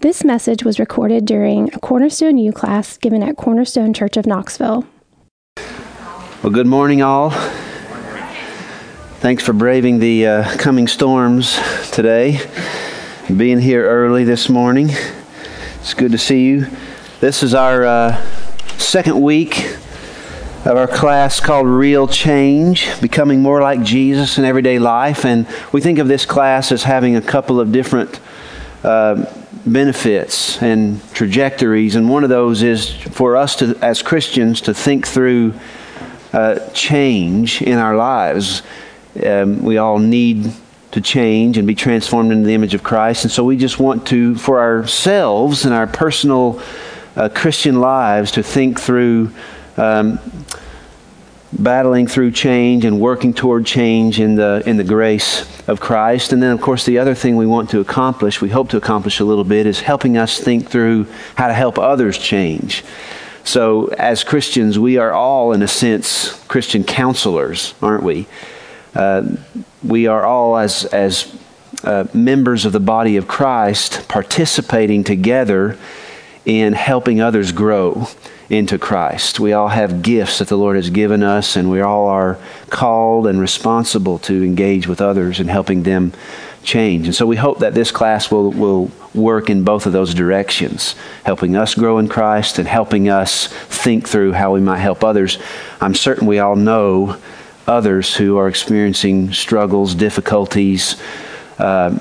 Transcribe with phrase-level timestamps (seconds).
[0.00, 4.86] This message was recorded during a Cornerstone U class given at Cornerstone Church of Knoxville.
[6.42, 7.32] Well, good morning, all.
[9.18, 11.60] Thanks for braving the uh, coming storms
[11.92, 12.40] today,
[13.36, 14.88] being here early this morning.
[15.80, 16.66] It's good to see you.
[17.20, 18.24] This is our uh,
[18.78, 19.66] second week
[20.64, 25.26] of our class called Real Change, Becoming More Like Jesus in Everyday Life.
[25.26, 28.18] And we think of this class as having a couple of different
[28.82, 29.26] uh,
[29.66, 31.94] benefits and trajectories.
[31.96, 35.54] And one of those is for us to, as Christians to think through
[36.32, 38.62] uh, change in our lives.
[39.24, 40.52] Um, we all need
[40.92, 43.24] to change and be transformed into the image of Christ.
[43.24, 46.60] And so we just want to, for ourselves and our personal
[47.16, 49.32] uh, Christian lives, to think through
[49.76, 50.18] um,
[51.52, 56.32] battling through change and working toward change in the, in the grace of Christ.
[56.32, 59.20] And then, of course, the other thing we want to accomplish, we hope to accomplish
[59.20, 61.06] a little bit, is helping us think through
[61.36, 62.82] how to help others change.
[63.44, 68.26] So, as Christians, we are all, in a sense, Christian counselors, aren't we?
[68.94, 69.36] Uh,
[69.82, 71.34] we are all, as, as
[71.84, 75.78] uh, members of the body of Christ, participating together
[76.44, 78.08] in helping others grow
[78.50, 79.38] into Christ.
[79.38, 82.36] We all have gifts that the Lord has given us, and we all are
[82.68, 86.12] called and responsible to engage with others and helping them
[86.64, 87.06] change.
[87.06, 90.96] And so we hope that this class will, will work in both of those directions,
[91.24, 95.38] helping us grow in Christ and helping us think through how we might help others.
[95.80, 97.16] I'm certain we all know
[97.68, 101.00] others who are experiencing struggles, difficulties,
[101.58, 101.96] uh,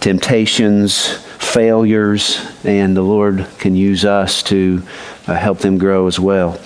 [0.00, 4.82] temptations, failures, and the Lord can use us to
[5.26, 6.58] uh, help them grow as well.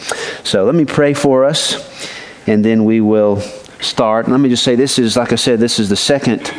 [0.45, 1.77] So let me pray for us,
[2.47, 3.41] and then we will
[3.81, 4.29] start.
[4.29, 6.53] Let me just say this is, like I said, this is the second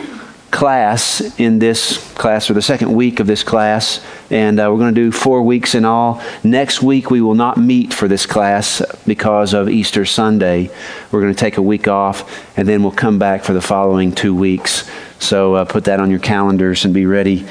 [0.51, 4.93] class in this class, or the second week of this class, and uh, we're going
[4.93, 6.21] to do four weeks in all.
[6.43, 10.71] Next week, we will not meet for this class because of Easter Sunday.
[11.11, 14.11] We're going to take a week off, and then we'll come back for the following
[14.11, 14.89] two weeks.
[15.19, 17.45] So uh, put that on your calendars and be ready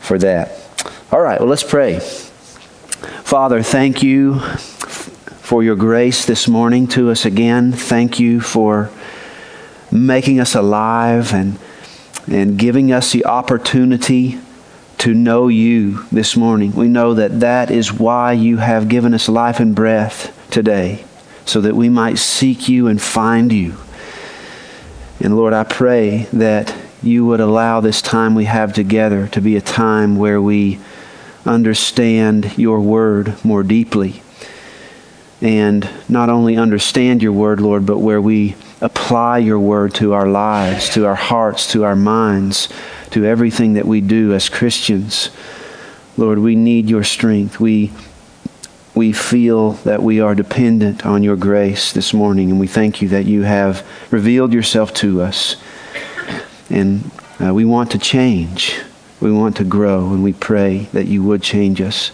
[0.00, 0.52] for that.
[1.10, 2.00] All right, well, let's pray.
[2.98, 7.70] Father, thank you for your grace this morning to us again.
[7.70, 8.90] Thank you for
[9.92, 11.60] making us alive and,
[12.26, 14.40] and giving us the opportunity
[14.98, 16.72] to know you this morning.
[16.72, 21.04] We know that that is why you have given us life and breath today,
[21.46, 23.76] so that we might seek you and find you.
[25.20, 29.54] And Lord, I pray that you would allow this time we have together to be
[29.54, 30.80] a time where we
[31.46, 34.22] understand your word more deeply.
[35.40, 40.26] And not only understand your word, Lord, but where we apply your word to our
[40.26, 42.68] lives, to our hearts, to our minds,
[43.10, 45.30] to everything that we do as Christians.
[46.16, 47.60] Lord, we need your strength.
[47.60, 47.92] We,
[48.94, 53.08] we feel that we are dependent on your grace this morning, and we thank you
[53.08, 55.56] that you have revealed yourself to us.
[56.68, 57.10] And
[57.40, 58.80] uh, we want to change.
[59.20, 62.12] We want to grow, and we pray that you would change us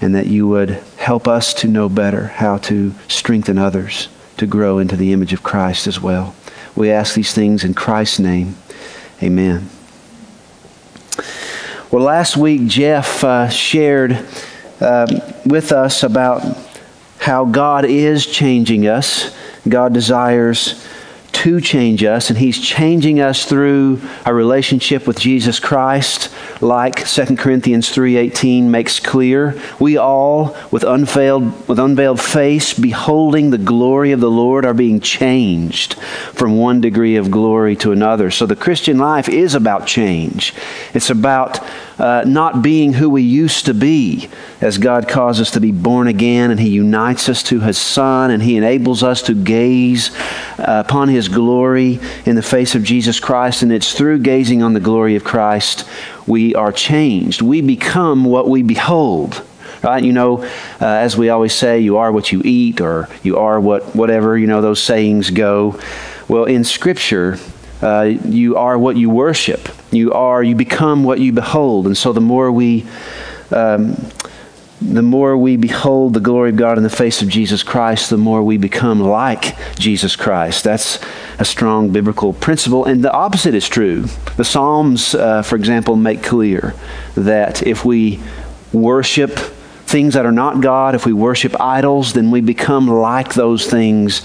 [0.00, 4.78] and that you would help us to know better how to strengthen others to grow
[4.78, 6.34] into the image of Christ as well.
[6.74, 8.56] We ask these things in Christ's name.
[9.22, 9.68] Amen.
[11.90, 14.26] Well, last week, Jeff uh, shared
[14.80, 15.06] uh,
[15.44, 16.42] with us about
[17.18, 19.36] how God is changing us.
[19.68, 20.84] God desires
[21.42, 27.34] to change us, and He's changing us through our relationship with Jesus Christ, like 2
[27.34, 29.60] Corinthians 3.18 makes clear.
[29.80, 35.00] We all, with unveiled, with unveiled face, beholding the glory of the Lord, are being
[35.00, 35.94] changed
[36.32, 38.30] from one degree of glory to another.
[38.30, 40.54] So the Christian life is about change.
[40.94, 41.58] It's about
[41.98, 44.28] uh, not being who we used to be
[44.60, 48.30] as God calls us to be born again and He unites us to His Son
[48.30, 50.10] and He enables us to gaze
[50.58, 53.62] uh, upon His glory in the face of Jesus Christ.
[53.62, 55.88] And it's through gazing on the glory of Christ
[56.26, 57.42] we are changed.
[57.42, 59.42] We become what we behold
[59.82, 60.04] right?
[60.04, 63.60] You know, uh, as we always say, you are what you eat, or you are
[63.60, 65.78] what whatever you know those sayings go.
[66.28, 67.38] Well, in Scripture,
[67.82, 69.68] uh, you are what you worship.
[69.90, 71.86] You are, you become what you behold.
[71.86, 72.86] And so the more we,
[73.50, 73.96] um,
[74.80, 78.16] the more we behold the glory of God in the face of Jesus Christ, the
[78.16, 80.64] more we become like Jesus Christ.
[80.64, 80.98] That's
[81.38, 82.84] a strong biblical principle.
[82.84, 84.02] And the opposite is true.
[84.36, 86.74] The Psalms, uh, for example, make clear
[87.16, 88.20] that if we
[88.72, 89.30] worship
[89.86, 94.22] things that are not God, if we worship idols, then we become like those things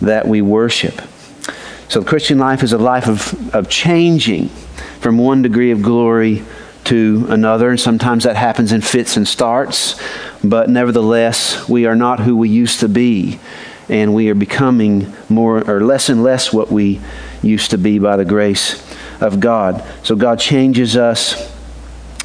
[0.00, 1.00] that we worship.
[1.92, 4.48] So the Christian life is a life of, of changing
[5.00, 6.42] from one degree of glory
[6.84, 10.00] to another, and sometimes that happens in fits and starts,
[10.42, 13.38] but nevertheless, we are not who we used to be,
[13.90, 16.98] and we are becoming more or less and less what we
[17.42, 18.82] used to be by the grace
[19.20, 19.84] of God.
[20.02, 21.54] So God changes us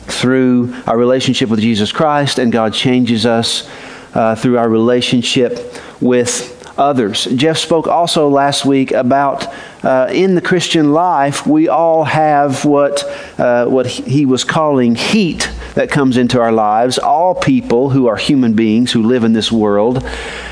[0.03, 3.69] through our relationship with Jesus Christ, and God changes us
[4.13, 5.59] uh, through our relationship
[5.99, 7.25] with others.
[7.25, 9.47] Jeff spoke also last week about
[9.83, 13.03] uh, in the Christian life, we all have what,
[13.37, 16.97] uh, what he was calling heat that comes into our lives.
[16.97, 20.03] All people who are human beings who live in this world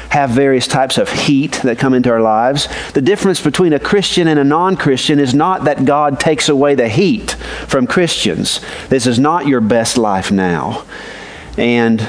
[0.09, 2.67] have various types of heat that come into our lives.
[2.93, 6.75] The difference between a Christian and a non Christian is not that God takes away
[6.75, 7.31] the heat
[7.67, 8.61] from Christians.
[8.87, 10.85] This is not your best life now.
[11.57, 11.99] And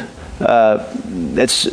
[0.41, 1.65] uh, it's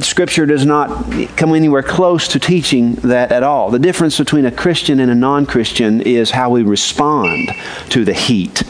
[0.00, 0.88] Scripture does not
[1.36, 3.70] come anywhere close to teaching that at all.
[3.70, 7.50] The difference between a Christian and a non Christian is how we respond
[7.90, 8.62] to the heat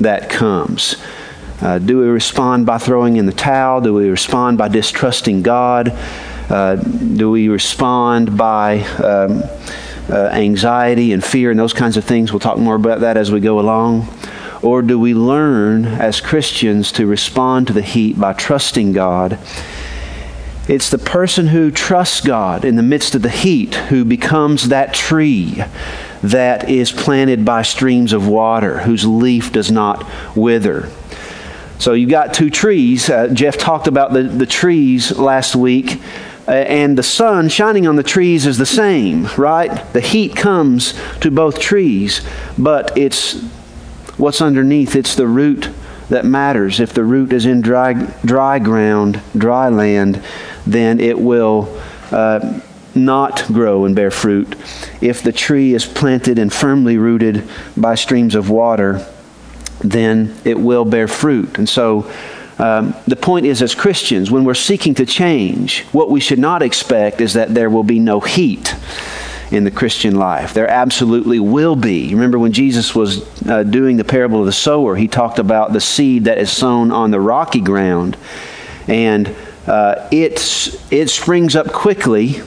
[0.00, 0.96] that comes.
[1.60, 3.80] Uh, do we respond by throwing in the towel?
[3.80, 5.88] Do we respond by distrusting God?
[6.50, 9.42] Uh, do we respond by um,
[10.08, 12.32] uh, anxiety and fear and those kinds of things?
[12.32, 14.06] We'll talk more about that as we go along.
[14.62, 19.38] Or do we learn as Christians to respond to the heat by trusting God
[20.68, 24.92] it's the person who trusts God in the midst of the heat who becomes that
[24.92, 25.62] tree
[26.22, 30.04] that is planted by streams of water, whose leaf does not
[30.36, 30.88] wither.
[31.78, 33.08] So you've got two trees.
[33.08, 36.00] Uh, Jeff talked about the, the trees last week.
[36.48, 39.92] Uh, and the sun shining on the trees is the same, right?
[39.92, 42.26] The heat comes to both trees,
[42.56, 43.42] but it's
[44.16, 44.94] what's underneath.
[44.94, 45.68] It's the root
[46.08, 46.78] that matters.
[46.78, 50.22] If the root is in dry, dry ground, dry land,
[50.66, 51.80] then it will
[52.10, 52.60] uh,
[52.94, 54.54] not grow and bear fruit.
[55.00, 59.06] If the tree is planted and firmly rooted by streams of water,
[59.80, 61.58] then it will bear fruit.
[61.58, 62.10] And so,
[62.58, 66.62] um, the point is, as Christians, when we're seeking to change, what we should not
[66.62, 68.74] expect is that there will be no heat
[69.50, 70.54] in the Christian life.
[70.54, 72.14] There absolutely will be.
[72.14, 75.80] Remember when Jesus was uh, doing the parable of the sower, he talked about the
[75.80, 78.16] seed that is sown on the rocky ground.
[78.88, 79.36] And
[79.66, 80.34] uh, it,
[80.90, 82.40] it springs up quickly,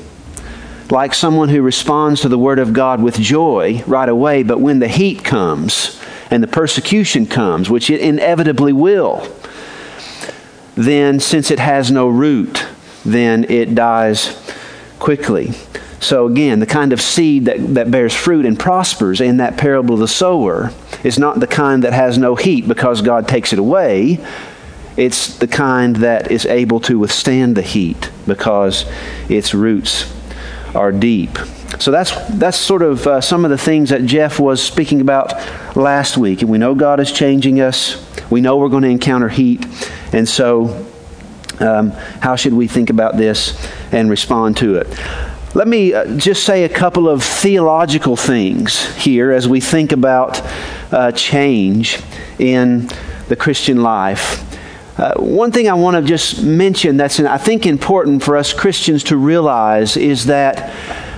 [0.90, 4.80] like someone who responds to the Word of God with joy right away, but when
[4.80, 6.02] the heat comes
[6.32, 9.28] and the persecution comes, which it inevitably will,
[10.76, 12.66] then since it has no root,
[13.04, 14.54] then it dies
[15.00, 15.52] quickly.
[16.00, 19.96] So, again, the kind of seed that, that bears fruit and prospers in that parable
[19.96, 20.72] of the sower
[21.04, 24.20] is not the kind that has no heat because God takes it away,
[25.00, 28.86] it's the kind that is able to withstand the heat because
[29.30, 30.14] its roots
[30.76, 31.38] are deep.
[31.80, 35.34] So that's that's sort of uh, some of the things that Jeff was speaking about
[35.78, 36.42] last week.
[36.42, 38.06] And we know God is changing us.
[38.30, 39.66] We know we're going to encounter heat,
[40.12, 40.86] and so
[41.60, 41.92] um,
[42.22, 43.58] how should we think about this
[43.94, 44.88] and respond to it?
[45.56, 50.42] Let me uh, just say a couple of theological things here as we think about
[50.92, 52.00] uh, change
[52.38, 52.90] in
[53.30, 54.49] the Christian life.
[55.00, 59.06] Uh, one thing I want to just mention that's, I think, important for us Christians
[59.06, 60.76] to realize is that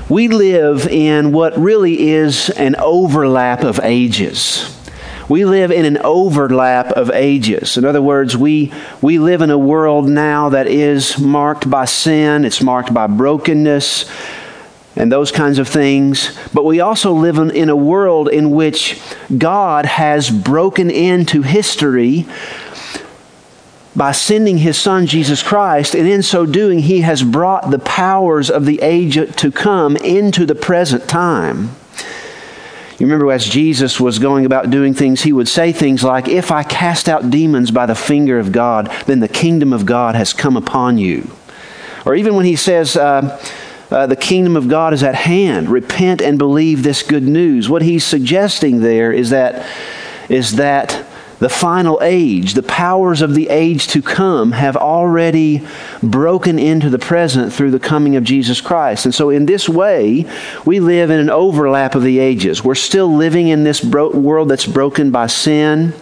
[0.08, 4.78] we live in what really is an overlap of ages.
[5.28, 7.76] We live in an overlap of ages.
[7.76, 8.72] In other words, we,
[9.02, 14.08] we live in a world now that is marked by sin, it's marked by brokenness,
[14.96, 16.38] and those kinds of things.
[16.54, 19.02] But we also live in, in a world in which
[19.36, 22.28] God has broken into history
[23.96, 28.50] by sending his son Jesus Christ, and in so doing, he has brought the powers
[28.50, 31.72] of the age to come into the present time.
[32.98, 36.52] You remember as Jesus was going about doing things, he would say things like, If
[36.52, 40.34] I cast out demons by the finger of God, then the kingdom of God has
[40.34, 41.32] come upon you.
[42.06, 43.44] Or even when he says, uh,
[43.92, 45.70] uh, the kingdom of God is at hand.
[45.70, 47.70] Repent and believe this good news.
[47.70, 49.68] What he's suggesting there is that,
[50.30, 51.06] is that
[51.42, 55.68] the final age, the powers of the age to come, have already
[56.04, 59.06] broken into the present through the coming of Jesus Christ.
[59.06, 60.30] And so, in this way,
[60.66, 62.64] we live in an overlap of the ages.
[62.64, 65.96] We're still living in this bro- world that's broken by sin.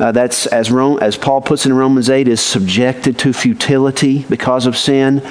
[0.00, 4.66] Uh, that's, as, Rome, as Paul puts in Romans 8, is subjected to futility because
[4.66, 5.22] of sin.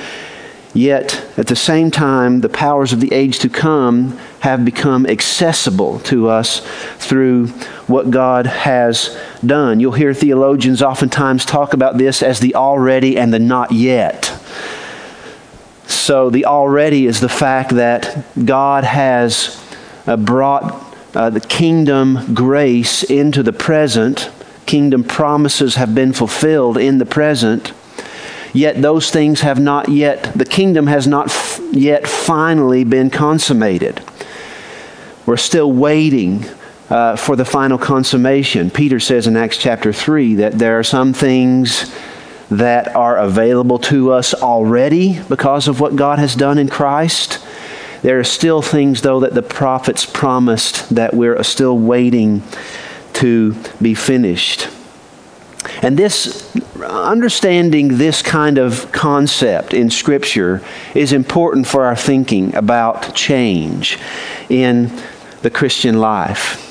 [0.73, 5.99] Yet, at the same time, the powers of the age to come have become accessible
[5.99, 6.61] to us
[6.97, 7.47] through
[7.85, 9.15] what God has
[9.45, 9.79] done.
[9.79, 14.35] You'll hear theologians oftentimes talk about this as the already and the not yet.
[15.85, 19.61] So, the already is the fact that God has
[20.07, 24.31] uh, brought uh, the kingdom grace into the present.
[24.65, 27.73] Kingdom promises have been fulfilled in the present.
[28.53, 34.01] Yet those things have not yet, the kingdom has not f- yet finally been consummated.
[35.25, 36.45] We're still waiting
[36.89, 38.69] uh, for the final consummation.
[38.69, 41.91] Peter says in Acts chapter 3 that there are some things
[42.51, 47.43] that are available to us already because of what God has done in Christ.
[48.03, 52.43] There are still things, though, that the prophets promised that we're still waiting
[53.13, 54.67] to be finished.
[55.83, 60.63] And this, understanding this kind of concept in Scripture
[60.95, 63.99] is important for our thinking about change
[64.47, 64.89] in
[65.41, 66.61] the Christian life.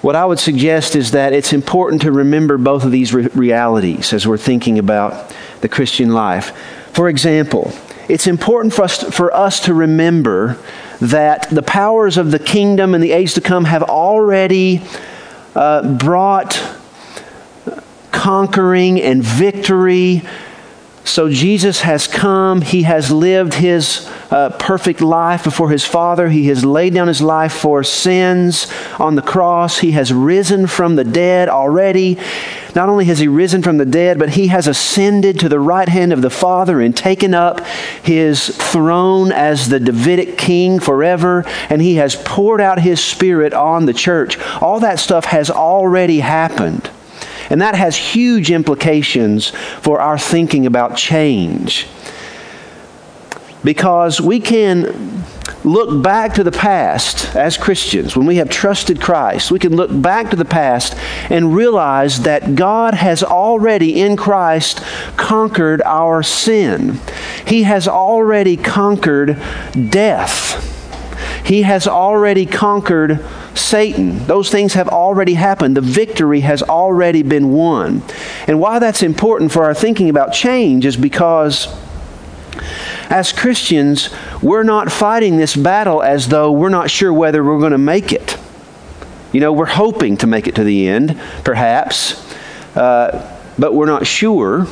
[0.00, 4.14] What I would suggest is that it's important to remember both of these re- realities
[4.14, 6.56] as we're thinking about the Christian life.
[6.92, 7.70] For example,
[8.08, 10.58] it's important for us, to, for us to remember
[11.00, 14.82] that the powers of the kingdom and the age to come have already
[15.54, 16.78] uh, brought
[18.22, 20.22] conquering and victory
[21.04, 22.60] so Jesus has come.
[22.60, 26.28] He has lived his uh, perfect life before his Father.
[26.28, 29.80] He has laid down his life for sins on the cross.
[29.80, 32.18] He has risen from the dead already.
[32.76, 35.88] Not only has he risen from the dead, but he has ascended to the right
[35.88, 37.60] hand of the Father and taken up
[38.02, 41.44] his throne as the Davidic king forever.
[41.68, 44.38] And he has poured out his Spirit on the church.
[44.62, 46.90] All that stuff has already happened.
[47.52, 49.50] And that has huge implications
[49.82, 51.86] for our thinking about change.
[53.62, 55.22] Because we can
[55.62, 59.90] look back to the past as Christians, when we have trusted Christ, we can look
[59.92, 60.96] back to the past
[61.28, 64.82] and realize that God has already in Christ
[65.18, 67.00] conquered our sin.
[67.46, 69.38] He has already conquered
[69.90, 70.71] death.
[71.44, 74.24] He has already conquered Satan.
[74.26, 75.76] Those things have already happened.
[75.76, 78.02] The victory has already been won.
[78.46, 81.68] And why that's important for our thinking about change is because
[83.10, 87.72] as Christians, we're not fighting this battle as though we're not sure whether we're going
[87.72, 88.38] to make it.
[89.32, 92.14] You know, we're hoping to make it to the end, perhaps,
[92.76, 94.66] uh, but we're not sure.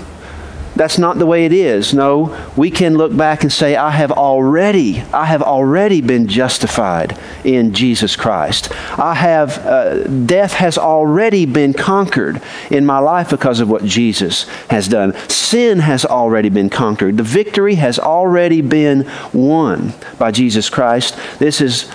[0.81, 1.93] That's not the way it is.
[1.93, 7.19] No, we can look back and say, I have already, I have already been justified
[7.45, 8.73] in Jesus Christ.
[8.99, 14.49] I have, uh, death has already been conquered in my life because of what Jesus
[14.71, 15.15] has done.
[15.29, 17.19] Sin has already been conquered.
[17.19, 21.15] The victory has already been won by Jesus Christ.
[21.39, 21.93] This is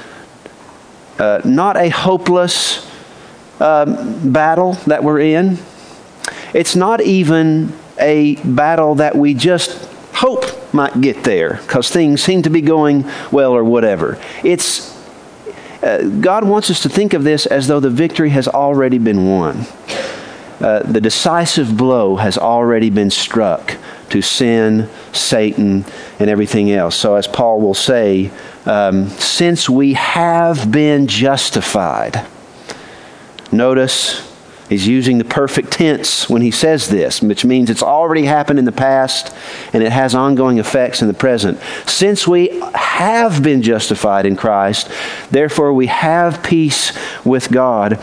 [1.18, 2.88] uh, not a hopeless
[3.60, 3.86] uh,
[4.24, 5.58] battle that we're in.
[6.54, 12.42] It's not even a battle that we just hope might get there because things seem
[12.44, 14.20] to be going well or whatever.
[14.44, 14.96] It's
[15.84, 19.30] uh, God wants us to think of this as though the victory has already been
[19.30, 19.66] won.
[20.60, 23.78] Uh, the decisive blow has already been struck
[24.10, 25.86] to sin, Satan,
[26.18, 26.96] and everything else.
[26.96, 28.32] So, as Paul will say,
[28.66, 32.26] um, since we have been justified,
[33.52, 34.25] notice
[34.70, 38.66] He's using the perfect tense when he says this, which means it's already happened in
[38.66, 39.36] the past
[39.74, 41.60] and it has ongoing effects in the present.
[41.86, 44.90] Since we have been justified in Christ,
[45.30, 48.00] therefore we have peace with God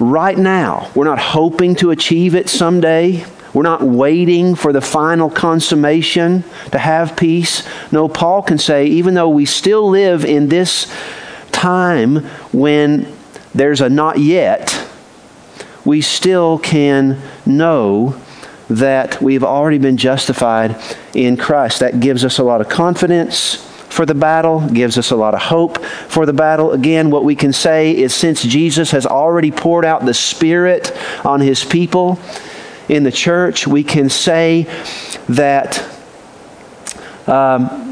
[0.00, 0.90] right now.
[0.96, 3.24] We're not hoping to achieve it someday.
[3.54, 7.68] We're not waiting for the final consummation to have peace.
[7.92, 10.92] No, Paul can say, even though we still live in this
[11.52, 13.12] time when
[13.54, 14.88] there's a not yet,
[15.84, 18.20] we still can know
[18.68, 20.76] that we've already been justified
[21.14, 21.80] in Christ.
[21.80, 23.56] That gives us a lot of confidence
[23.88, 26.72] for the battle, gives us a lot of hope for the battle.
[26.72, 31.40] Again, what we can say is since Jesus has already poured out the Spirit on
[31.40, 32.20] his people
[32.88, 34.66] in the church, we can say
[35.28, 35.84] that.
[37.26, 37.89] Um,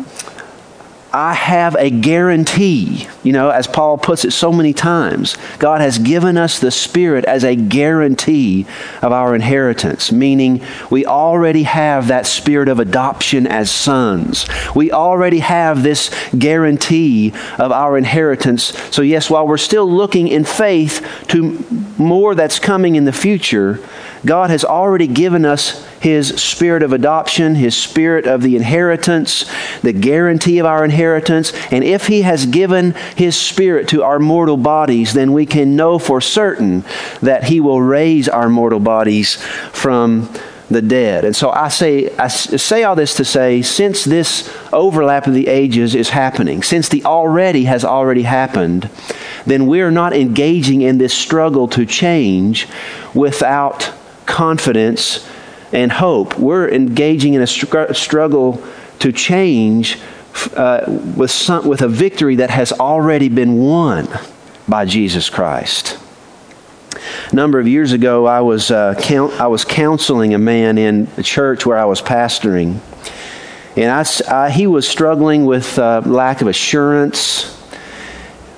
[1.18, 3.08] I have a guarantee.
[3.25, 7.25] You know, as Paul puts it so many times, God has given us the Spirit
[7.25, 8.66] as a guarantee
[9.02, 14.46] of our inheritance, meaning we already have that spirit of adoption as sons.
[14.76, 18.66] We already have this guarantee of our inheritance.
[18.94, 21.58] So, yes, while we're still looking in faith to
[21.98, 23.80] more that's coming in the future,
[24.25, 29.44] God has already given us His spirit of adoption, His spirit of the inheritance,
[29.82, 31.52] the guarantee of our inheritance.
[31.70, 35.98] And if He has given His spirit to our mortal bodies, then we can know
[35.98, 36.84] for certain
[37.20, 39.37] that He will raise our mortal bodies
[39.72, 40.32] from
[40.70, 41.25] the dead.
[41.25, 45.48] And so I say, I say all this to say, since this overlap of the
[45.48, 48.90] ages is happening, since the already has already happened,
[49.46, 52.68] then we're not engaging in this struggle to change
[53.14, 53.92] without
[54.28, 55.28] confidence
[55.73, 56.38] and hope.
[56.38, 58.62] We're engaging in a str- struggle
[59.00, 59.99] to change
[60.54, 60.85] uh,
[61.16, 64.08] with, some, with a victory that has already been won
[64.68, 65.99] by Jesus Christ.
[67.30, 71.06] A number of years ago, I was, uh, count, I was counseling a man in
[71.16, 72.78] the church where I was pastoring.
[73.76, 77.54] And I, I he was struggling with uh, lack of assurance.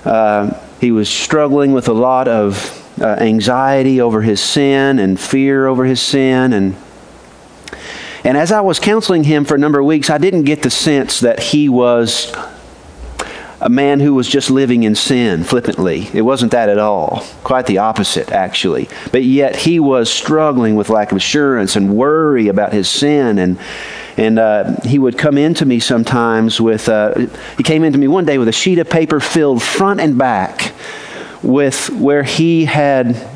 [0.04, 5.66] Uh, he was struggling with a lot of uh, anxiety over his sin and fear
[5.66, 6.52] over his sin.
[6.52, 6.76] And,
[8.24, 10.70] and as I was counseling him for a number of weeks, I didn't get the
[10.70, 12.34] sense that he was
[13.60, 16.08] a man who was just living in sin flippantly.
[16.14, 17.26] It wasn't that at all.
[17.44, 18.88] Quite the opposite, actually.
[19.12, 23.38] But yet he was struggling with lack of assurance and worry about his sin.
[23.38, 23.58] And,
[24.16, 27.26] and uh, he would come into me sometimes with, uh,
[27.58, 30.72] he came into me one day with a sheet of paper filled front and back
[31.42, 33.28] with where he had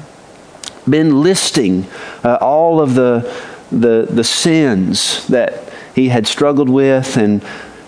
[0.89, 1.87] been listing
[2.23, 3.33] uh, all of the,
[3.71, 7.43] the, the sins that he had struggled with and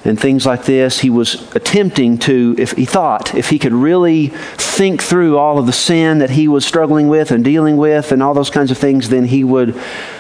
[0.07, 4.29] and things like this, he was attempting to, if he thought, if he could really
[4.29, 8.23] think through all of the sin that he was struggling with and dealing with and
[8.23, 9.77] all those kinds of things, then he would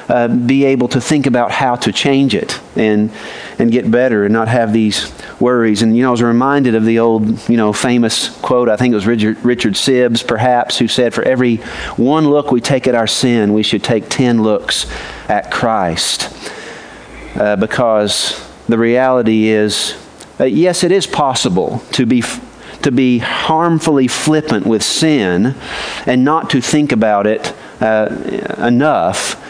[0.09, 3.12] uh, be able to think about how to change it and,
[3.61, 5.83] and get better and not have these worries.
[5.83, 8.90] And, you know, I was reminded of the old, you know, famous quote, I think
[8.90, 11.57] it was Richard, Richard Sibbes, perhaps, who said, For every
[11.97, 14.90] one look we take at our sin, we should take ten looks
[15.28, 16.33] at Christ.
[17.37, 19.96] Uh, because the reality is,
[20.40, 22.23] uh, yes, it is possible to be
[22.82, 25.56] to be harmfully flippant with sin
[26.06, 29.42] and not to think about it uh, enough.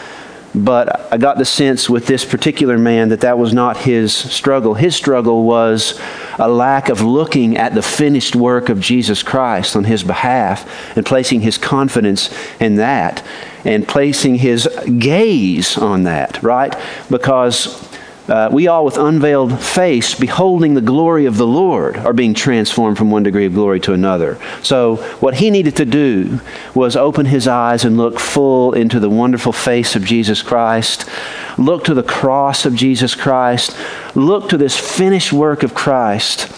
[0.55, 4.73] But I got the sense with this particular man that that was not his struggle.
[4.73, 5.99] His struggle was
[6.39, 11.05] a lack of looking at the finished work of Jesus Christ on his behalf and
[11.05, 13.23] placing his confidence in that
[13.65, 16.75] and placing his gaze on that, right?
[17.09, 17.86] Because
[18.27, 22.97] uh, we all, with unveiled face, beholding the glory of the Lord, are being transformed
[22.97, 24.37] from one degree of glory to another.
[24.61, 26.41] So, what he needed to do
[26.75, 31.09] was open his eyes and look full into the wonderful face of Jesus Christ,
[31.57, 33.75] look to the cross of Jesus Christ,
[34.13, 36.51] look to this finished work of Christ.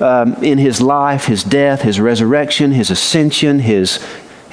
[0.00, 4.04] Um, in his life, his death, his resurrection, his ascension, his,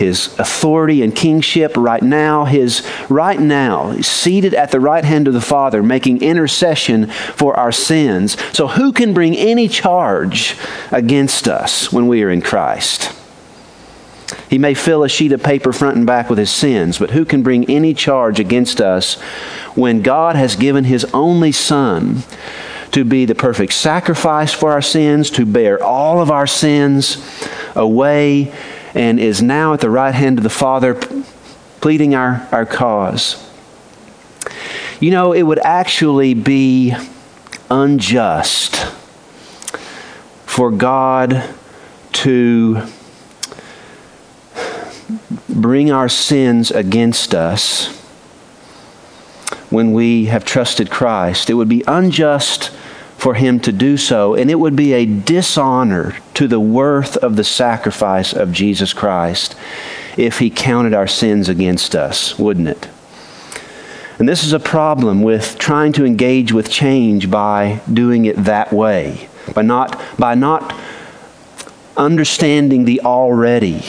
[0.01, 5.33] his authority and kingship right now, his right now, seated at the right hand of
[5.35, 8.35] the Father, making intercession for our sins.
[8.51, 10.57] So, who can bring any charge
[10.91, 13.13] against us when we are in Christ?
[14.49, 17.23] He may fill a sheet of paper front and back with his sins, but who
[17.23, 19.21] can bring any charge against us
[19.75, 22.23] when God has given his only Son
[22.91, 27.23] to be the perfect sacrifice for our sins, to bear all of our sins
[27.75, 28.51] away?
[28.93, 30.95] And is now at the right hand of the Father
[31.79, 33.47] pleading our, our cause.
[34.99, 36.93] You know, it would actually be
[37.69, 38.75] unjust
[40.45, 41.43] for God
[42.11, 42.83] to
[45.49, 47.97] bring our sins against us
[49.69, 51.49] when we have trusted Christ.
[51.49, 52.71] It would be unjust
[53.21, 57.35] for him to do so, and it would be a dishonor to the worth of
[57.35, 59.55] the sacrifice of Jesus Christ
[60.17, 62.89] if he counted our sins against us, wouldn't it?
[64.17, 68.73] And this is a problem with trying to engage with change by doing it that
[68.73, 70.75] way, by not, by not
[71.95, 73.83] understanding the already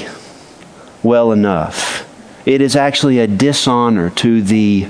[1.03, 2.07] well enough.
[2.45, 4.89] It is actually a dishonor to the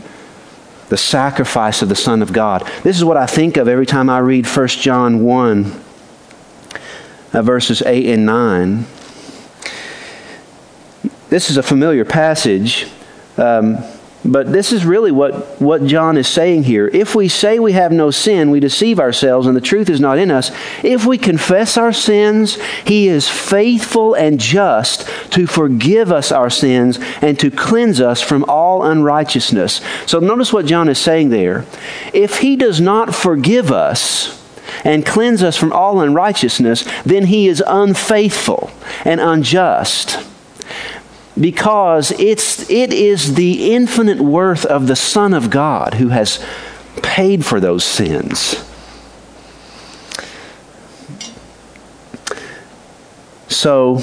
[0.92, 2.70] the sacrifice of the Son of God.
[2.82, 5.84] This is what I think of every time I read 1 John 1,
[7.32, 8.84] uh, verses 8 and 9.
[11.30, 12.88] This is a familiar passage.
[13.38, 13.78] Um,
[14.24, 16.86] but this is really what, what John is saying here.
[16.88, 20.18] If we say we have no sin, we deceive ourselves and the truth is not
[20.18, 20.52] in us.
[20.84, 22.54] If we confess our sins,
[22.86, 28.44] he is faithful and just to forgive us our sins and to cleanse us from
[28.44, 29.80] all unrighteousness.
[30.06, 31.64] So notice what John is saying there.
[32.14, 34.40] If he does not forgive us,
[34.84, 38.70] and cleanse us from all unrighteousness, then he is unfaithful
[39.04, 40.18] and unjust
[41.38, 46.44] because it's, it is the infinite worth of the Son of God who has
[47.02, 48.68] paid for those sins.
[53.48, 54.00] So,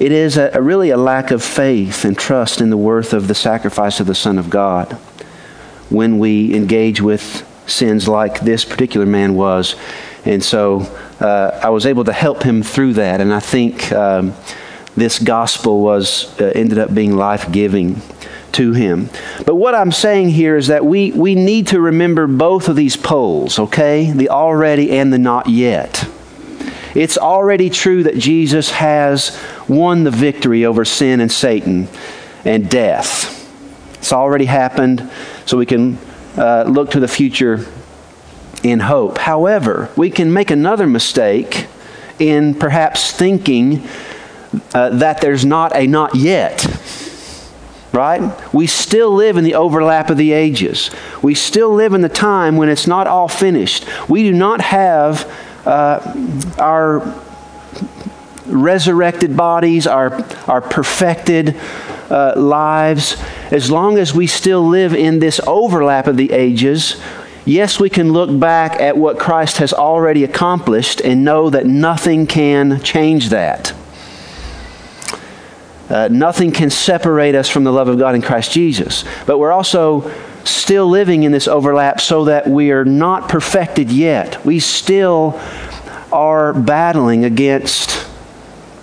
[0.00, 3.28] it is a, a really a lack of faith and trust in the worth of
[3.28, 4.92] the sacrifice of the Son of God
[5.88, 9.76] when we engage with sins like this particular man was.
[10.24, 10.80] And so
[11.20, 13.20] uh, I was able to help him through that.
[13.20, 14.34] And I think um,
[14.96, 18.00] this gospel was uh, ended up being life giving
[18.52, 19.10] to him.
[19.44, 22.96] But what I'm saying here is that we, we need to remember both of these
[22.96, 24.12] poles, okay?
[24.12, 26.08] The already and the not yet.
[26.94, 29.36] It's already true that Jesus has
[29.68, 31.88] won the victory over sin and Satan
[32.44, 33.40] and death.
[33.98, 35.10] It's already happened,
[35.46, 35.98] so we can
[36.36, 37.66] uh, look to the future
[38.62, 39.18] in hope.
[39.18, 41.66] However, we can make another mistake
[42.20, 43.82] in perhaps thinking
[44.72, 46.66] uh, that there's not a not yet.
[47.92, 48.52] Right?
[48.52, 50.90] We still live in the overlap of the ages.
[51.22, 53.86] We still live in the time when it's not all finished.
[54.08, 55.30] We do not have
[55.64, 57.22] uh, our
[58.46, 61.56] resurrected bodies, our, our perfected
[62.10, 63.16] uh, lives,
[63.50, 67.00] as long as we still live in this overlap of the ages,
[67.44, 72.26] yes, we can look back at what Christ has already accomplished and know that nothing
[72.26, 73.72] can change that.
[75.88, 79.04] Uh, nothing can separate us from the love of God in Christ Jesus.
[79.26, 80.10] But we're also
[80.44, 84.44] still living in this overlap so that we are not perfected yet.
[84.44, 85.40] We still
[86.12, 88.08] are battling against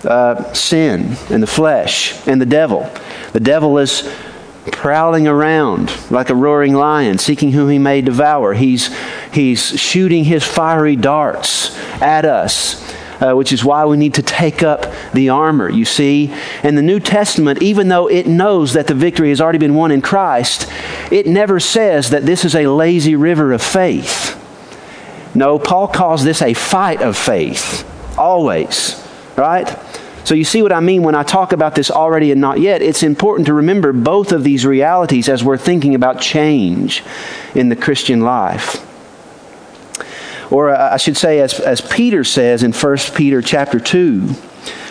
[0.04, 2.88] uh, sin and the flesh and the devil.
[3.32, 4.12] The devil is
[4.70, 8.54] prowling around like a roaring lion, seeking whom he may devour.
[8.54, 8.96] He's,
[9.32, 12.91] he's shooting his fiery darts at us.
[13.22, 16.34] Uh, which is why we need to take up the armor, you see.
[16.64, 19.92] And the New Testament, even though it knows that the victory has already been won
[19.92, 20.68] in Christ,
[21.12, 24.36] it never says that this is a lazy river of faith.
[25.36, 29.00] No, Paul calls this a fight of faith, always,
[29.36, 29.68] right?
[30.24, 32.82] So you see what I mean when I talk about this already and not yet.
[32.82, 37.04] It's important to remember both of these realities as we're thinking about change
[37.54, 38.84] in the Christian life.
[40.52, 44.26] Or uh, I should say, as, as Peter says in 1 Peter chapter 2,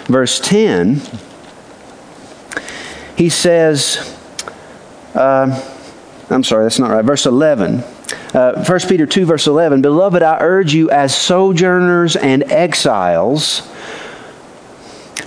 [0.05, 0.99] verse 10,
[3.15, 4.17] he says,
[5.13, 5.63] uh,
[6.31, 7.83] I'm sorry, that's not right, verse 11.
[8.33, 13.69] Uh, 1 Peter 2, verse 11, Beloved, I urge you as sojourners and exiles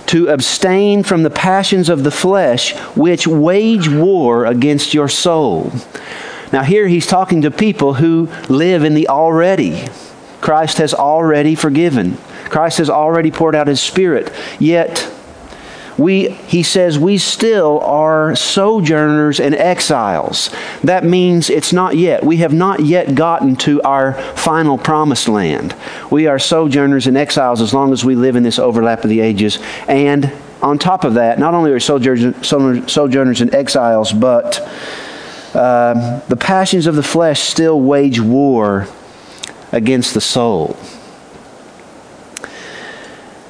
[0.07, 5.71] to abstain from the passions of the flesh which wage war against your soul.
[6.51, 9.87] Now, here he's talking to people who live in the already.
[10.45, 12.17] Christ has already forgiven,
[12.51, 14.31] Christ has already poured out his Spirit.
[14.59, 15.11] Yet,
[15.97, 20.55] we, he says we still are sojourners and exiles.
[20.83, 22.23] That means it's not yet.
[22.23, 25.75] We have not yet gotten to our final promised land.
[26.11, 29.21] We are sojourners and exiles as long as we live in this overlap of the
[29.21, 29.57] ages.
[29.87, 30.31] And
[30.61, 34.59] on top of that, not only are sojourners, sojourners and exiles, but
[35.55, 38.87] uh, the passions of the flesh still wage war
[39.71, 40.77] against the soul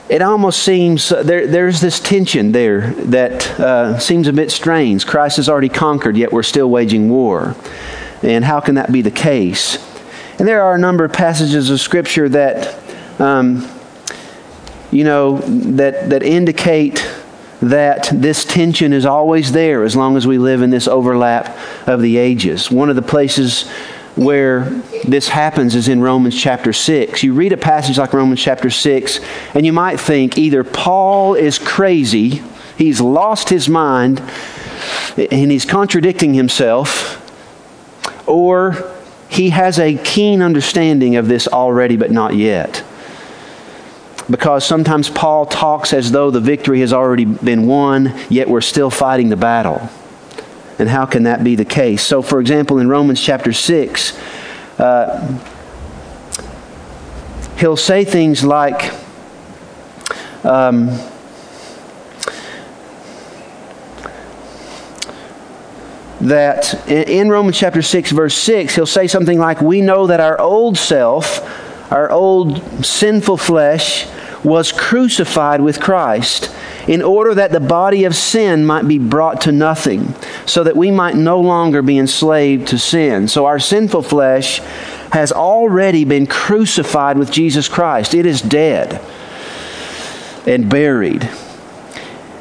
[0.09, 5.05] it almost seems uh, there, there's this tension there that uh, seems a bit strange.
[5.05, 7.55] Christ has already conquered, yet we're still waging war.
[8.21, 9.77] And how can that be the case?
[10.37, 12.79] And there are a number of passages of Scripture that,
[13.19, 13.67] um,
[14.91, 17.11] you know, that, that indicate
[17.61, 22.01] that this tension is always there as long as we live in this overlap of
[22.01, 22.69] the ages.
[22.69, 23.71] One of the places
[24.15, 24.63] where
[25.05, 27.23] this happens is in Romans chapter 6.
[27.23, 29.19] You read a passage like Romans chapter 6,
[29.53, 32.41] and you might think either Paul is crazy,
[32.77, 34.21] he's lost his mind,
[35.17, 37.21] and he's contradicting himself,
[38.27, 38.91] or
[39.27, 42.83] he has a keen understanding of this already but not yet.
[44.29, 48.89] Because sometimes Paul talks as though the victory has already been won, yet we're still
[48.89, 49.89] fighting the battle.
[50.77, 52.03] And how can that be the case?
[52.03, 54.19] So, for example, in Romans chapter 6,
[54.77, 55.39] uh,
[57.57, 58.93] he'll say things like,
[60.43, 60.87] um,
[66.21, 70.39] that in Romans chapter 6, verse 6, he'll say something like, We know that our
[70.39, 71.41] old self,
[71.91, 74.07] our old sinful flesh,
[74.43, 76.54] was crucified with Christ
[76.87, 80.13] in order that the body of sin might be brought to nothing,
[80.45, 83.27] so that we might no longer be enslaved to sin.
[83.27, 84.59] So our sinful flesh
[85.11, 89.01] has already been crucified with Jesus Christ, it is dead
[90.47, 91.29] and buried.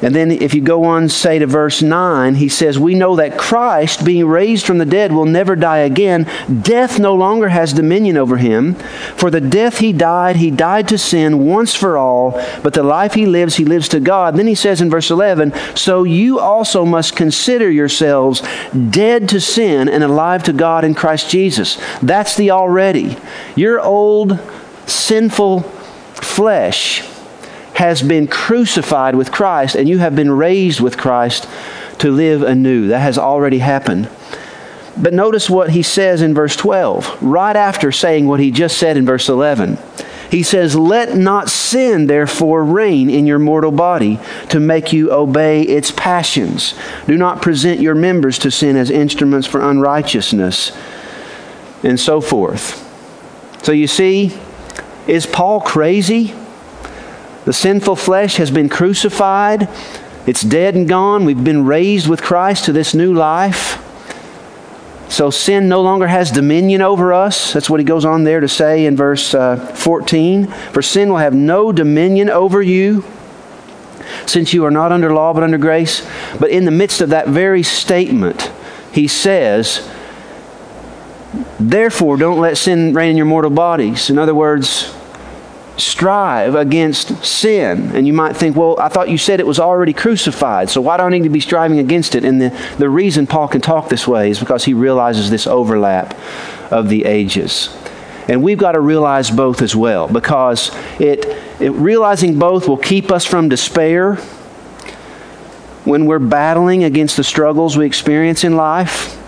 [0.03, 3.39] And then if you go on, say to verse 9, he says, We know that
[3.39, 6.29] Christ, being raised from the dead, will never die again.
[6.63, 8.75] Death no longer has dominion over him.
[9.17, 13.15] For the death he died, he died to sin once for all, but the life
[13.15, 14.37] he lives, he lives to God.
[14.37, 18.43] Then he says in verse 11, So you also must consider yourselves
[18.91, 21.81] dead to sin and alive to God in Christ Jesus.
[22.03, 23.17] That's the already.
[23.57, 24.39] Your old
[24.87, 27.14] sinful flesh
[27.75, 31.49] has been crucified with Christ and you have been raised with Christ
[31.99, 32.89] to live anew.
[32.89, 34.09] That has already happened.
[34.97, 38.97] But notice what he says in verse 12, right after saying what he just said
[38.97, 39.79] in verse 11.
[40.31, 44.19] He says, Let not sin therefore reign in your mortal body
[44.51, 46.75] to make you obey its passions.
[47.07, 50.77] Do not present your members to sin as instruments for unrighteousness,
[51.83, 52.81] and so forth.
[53.65, 54.37] So you see,
[55.07, 56.35] is Paul crazy?
[57.45, 59.69] The sinful flesh has been crucified,
[60.27, 61.25] it's dead and gone.
[61.25, 63.81] We've been raised with Christ to this new life.
[65.11, 67.53] So sin no longer has dominion over us.
[67.53, 70.47] That's what he goes on there to say in verse uh, 14.
[70.47, 73.05] For sin will have no dominion over you,
[74.27, 76.07] since you are not under law but under grace.
[76.41, 78.51] But in the midst of that very statement,
[78.93, 79.89] he says,
[81.61, 84.09] Therefore, don't let sin reign in your mortal bodies.
[84.09, 84.95] In other words,
[85.77, 87.91] strive against sin.
[87.95, 90.97] And you might think, well, I thought you said it was already crucified, so why
[90.97, 92.25] do I need to be striving against it?
[92.25, 96.17] And the, the reason Paul can talk this way is because he realizes this overlap
[96.71, 97.77] of the ages.
[98.29, 101.27] And we've got to realize both as well, because it,
[101.61, 104.17] it realizing both will keep us from despair
[105.85, 109.21] when we're battling against the struggles we experience in life.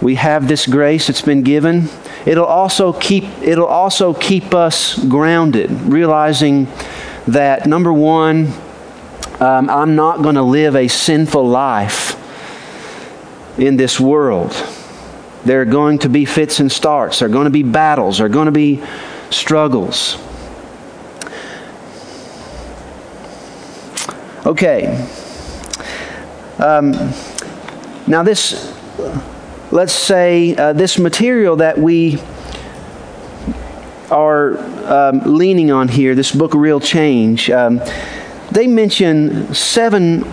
[0.00, 1.88] We have this grace that's been given
[2.26, 6.68] It'll also keep, it'll also keep us grounded, realizing
[7.26, 8.52] that number one,
[9.40, 12.16] um, I'm not going to live a sinful life
[13.58, 14.52] in this world.
[15.44, 17.20] There are going to be fits and starts.
[17.20, 18.18] There are going to be battles.
[18.18, 18.82] There are going to be
[19.30, 20.18] struggles.
[24.44, 24.86] Okay.
[26.58, 26.92] Um,
[28.06, 28.74] now, this
[29.70, 32.18] let's say, uh, this material that we
[34.10, 34.58] are
[34.90, 37.80] um, leaning on here, this book, Real Change, um,
[38.50, 40.24] they mention seven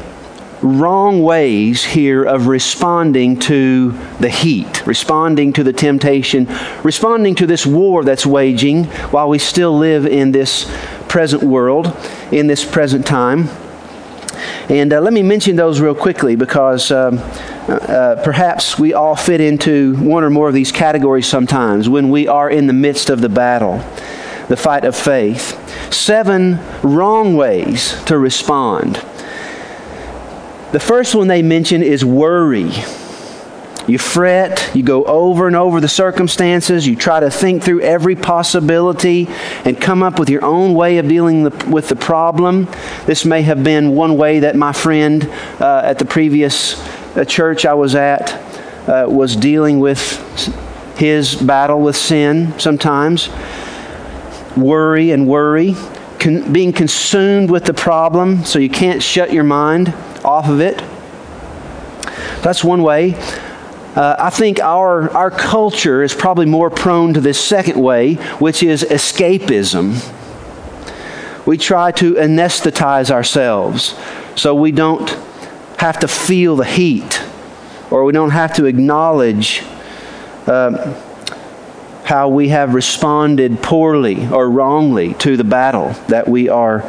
[0.64, 6.48] wrong ways here of responding to the heat, responding to the temptation,
[6.84, 10.68] responding to this war that's waging while we still live in this
[11.08, 11.96] present world,
[12.32, 13.48] in this present time.
[14.68, 17.20] And uh, let me mention those real quickly because um,
[17.68, 22.28] uh, perhaps we all fit into one or more of these categories sometimes when we
[22.28, 23.78] are in the midst of the battle,
[24.48, 25.54] the fight of faith.
[25.94, 28.96] Seven wrong ways to respond.
[30.72, 32.72] The first one they mention is worry.
[33.88, 38.18] You fret, you go over and over the circumstances, you try to think through every
[38.18, 39.28] possibility
[39.64, 42.68] and come up with your own way of dealing with the problem.
[43.06, 45.24] This may have been one way that my friend
[45.62, 46.76] uh, at the previous
[47.18, 48.32] uh, church I was at
[48.88, 50.00] uh, was dealing with
[50.98, 53.30] his battle with sin sometimes.
[54.56, 55.76] Worry and worry,
[56.20, 59.90] con- being consumed with the problem so you can't shut your mind
[60.24, 60.78] off of it.
[62.44, 63.16] That's one way.
[63.96, 68.62] Uh, I think our, our culture is probably more prone to this second way, which
[68.62, 70.14] is escapism.
[71.48, 73.96] We try to anesthetize ourselves
[74.36, 75.10] so we don't
[75.78, 77.22] have to feel the heat
[77.90, 79.64] or we don't have to acknowledge
[80.48, 80.76] um,
[82.04, 86.82] how we have responded poorly or wrongly to the battle that we are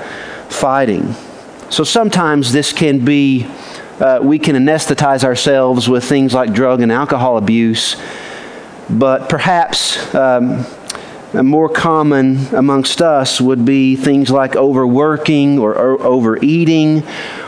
[0.49, 1.13] fighting.
[1.71, 3.47] So sometimes this can be
[4.01, 7.97] uh, we can anesthetize ourselves with things like drug and alcohol abuse,
[8.89, 10.65] but perhaps um,
[11.35, 17.03] more common amongst us would be things like overworking or, overeating,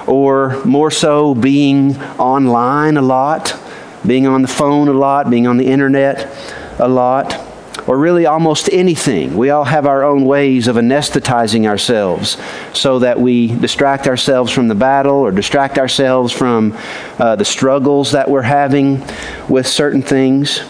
[0.06, 3.58] or more so being online a lot,
[4.06, 6.28] being on the phone a lot, being on the internet
[6.78, 7.46] a lot
[7.86, 9.36] or really almost anything.
[9.36, 12.36] We all have our own ways of anesthetizing ourselves
[12.72, 16.76] so that we distract ourselves from the battle or distract ourselves from
[17.18, 19.02] uh, the struggles that we're having
[19.48, 20.60] with certain things.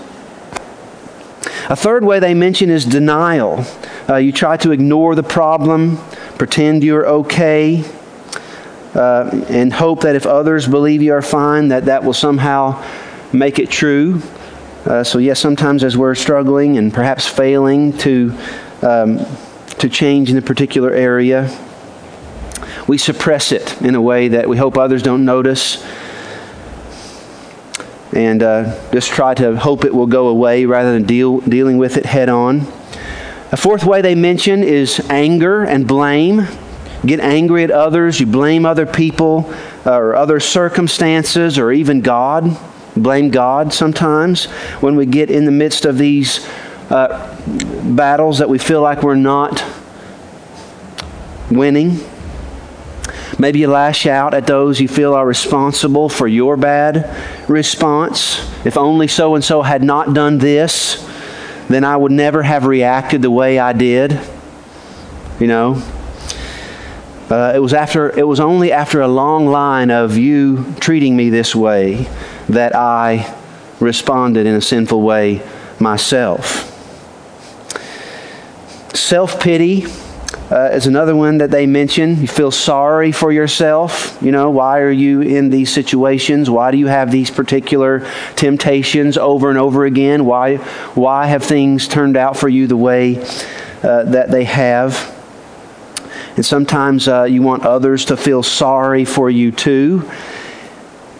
[1.71, 3.65] A third way they mention is denial.
[4.09, 5.99] Uh, you try to ignore the problem,
[6.37, 7.85] pretend you're okay,
[8.97, 12.85] uh, and hope that if others believe you are fine, that that will somehow
[13.33, 14.21] make it true.
[14.85, 18.37] Uh, so, yes, sometimes as we're struggling and perhaps failing to,
[18.83, 19.25] um,
[19.79, 21.57] to change in a particular area,
[22.89, 25.87] we suppress it in a way that we hope others don't notice
[28.13, 31.97] and uh, just try to hope it will go away rather than deal, dealing with
[31.97, 32.61] it head on.
[33.53, 36.47] A fourth way they mention is anger and blame.
[37.05, 39.53] Get angry at others, you blame other people
[39.87, 42.59] uh, or other circumstances or even God.
[42.97, 44.47] Blame God sometimes
[44.81, 46.47] when we get in the midst of these
[46.91, 47.37] uh,
[47.95, 49.65] battles that we feel like we're not
[51.51, 52.01] winning.
[53.41, 57.09] Maybe you lash out at those you feel are responsible for your bad
[57.49, 58.39] response.
[58.67, 61.09] If only so and so had not done this,
[61.67, 64.21] then I would never have reacted the way I did.
[65.41, 65.83] You know?
[67.31, 71.31] Uh, it was after it was only after a long line of you treating me
[71.31, 72.11] this way
[72.51, 73.35] that I
[73.81, 75.41] responded in a sinful way
[75.79, 76.67] myself.
[78.95, 79.87] Self pity
[80.51, 82.21] uh, is another one that they mention.
[82.21, 84.19] You feel sorry for yourself.
[84.21, 86.51] You know, why are you in these situations?
[86.51, 90.25] Why do you have these particular temptations over and over again?
[90.25, 90.57] Why,
[90.95, 93.19] why have things turned out for you the way
[93.83, 95.17] uh, that they have?
[96.35, 100.11] And sometimes uh, you want others to feel sorry for you too.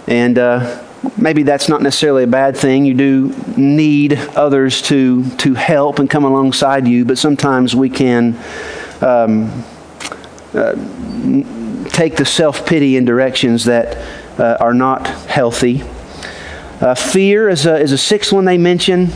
[0.09, 0.83] And uh,
[1.17, 2.85] maybe that's not necessarily a bad thing.
[2.85, 8.37] You do need others to, to help and come alongside you, but sometimes we can
[9.03, 9.65] um,
[10.55, 10.75] uh,
[11.91, 13.97] take the self pity in directions that
[14.39, 15.83] uh, are not healthy.
[16.81, 19.11] Uh, fear is a, is a sixth one they mention.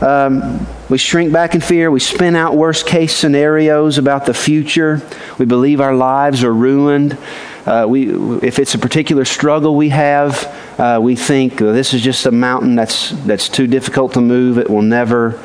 [0.00, 1.90] Um, we shrink back in fear.
[1.90, 5.02] We spin out worst case scenarios about the future.
[5.38, 7.18] We believe our lives are ruined.
[7.66, 8.10] Uh, we,
[8.42, 10.46] if it's a particular struggle we have,
[10.78, 14.56] uh, we think well, this is just a mountain that's, that's too difficult to move.
[14.56, 15.42] It will never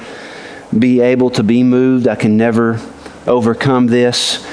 [0.77, 2.07] be able to be moved.
[2.07, 2.79] I can never
[3.27, 4.45] overcome this.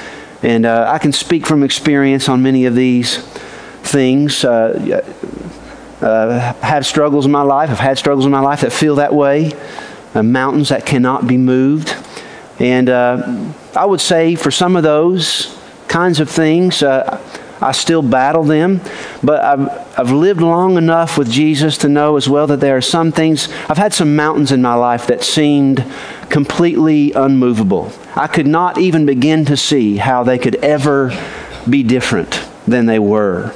[0.43, 3.17] And uh, I can speak from experience on many of these
[3.83, 4.43] things.
[4.43, 5.03] Uh,
[6.01, 7.69] uh, have struggles in my life.
[7.69, 9.51] I've had struggles in my life that feel that way.
[10.15, 11.95] Uh, mountains that cannot be moved.
[12.59, 15.57] And uh, I would say for some of those
[15.87, 17.19] kinds of things, uh,
[17.61, 18.81] I still battle them,
[19.21, 22.81] but I've, I've lived long enough with Jesus to know as well that there are
[22.81, 25.83] some things, I've had some mountains in my life that seemed
[26.29, 27.91] completely unmovable.
[28.15, 31.11] I could not even begin to see how they could ever
[31.69, 33.53] be different than they were.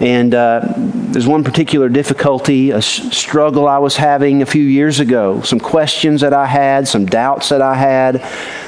[0.00, 5.42] And uh, there's one particular difficulty, a struggle I was having a few years ago,
[5.42, 8.16] some questions that I had, some doubts that I had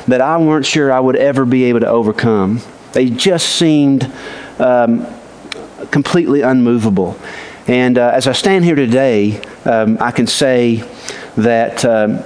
[0.09, 2.61] that I weren't sure I would ever be able to overcome.
[2.93, 4.11] They just seemed
[4.59, 5.07] um,
[5.91, 7.19] completely unmovable.
[7.67, 10.85] And uh, as I stand here today, um, I can say
[11.37, 11.85] that.
[11.85, 12.25] Um,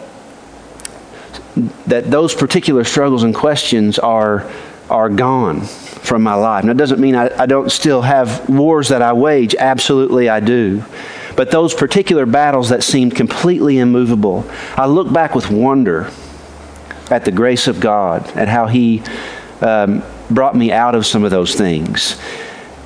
[1.87, 4.51] that those particular struggles and questions are,
[4.89, 6.65] are gone from my life.
[6.65, 9.55] Now, it doesn't mean I, I don't still have wars that I wage.
[9.55, 10.83] Absolutely, I do.
[11.37, 16.11] But those particular battles that seemed completely immovable, I look back with wonder
[17.11, 19.03] at the grace of God, at how He
[19.61, 22.21] um, brought me out of some of those things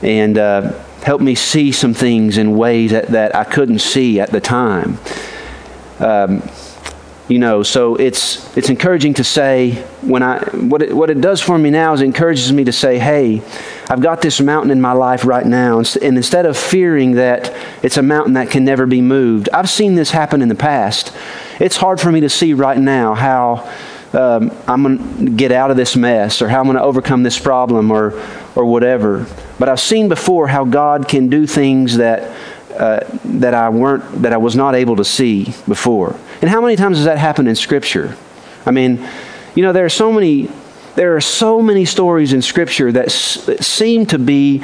[0.02, 4.30] and uh, helped me see some things in ways that, that I couldn't see at
[4.30, 4.98] the time.
[5.98, 6.42] Um,
[7.28, 11.40] you know, so it's it's encouraging to say when I what it, what it does
[11.40, 13.42] for me now is encourages me to say, hey,
[13.90, 17.96] I've got this mountain in my life right now, and instead of fearing that it's
[17.96, 21.12] a mountain that can never be moved, I've seen this happen in the past.
[21.59, 23.68] It's hard for me to see right now how
[24.12, 27.24] um, I'm going to get out of this mess or how I'm going to overcome
[27.24, 28.22] this problem or,
[28.54, 29.26] or whatever.
[29.59, 32.37] But I've seen before how God can do things that,
[32.77, 36.16] uh, that, I weren't, that I was not able to see before.
[36.40, 38.16] And how many times has that happened in Scripture?
[38.66, 39.07] I mean,
[39.55, 40.51] you know, there are so many,
[40.95, 44.59] there are so many stories in Scripture that, s- that seem to be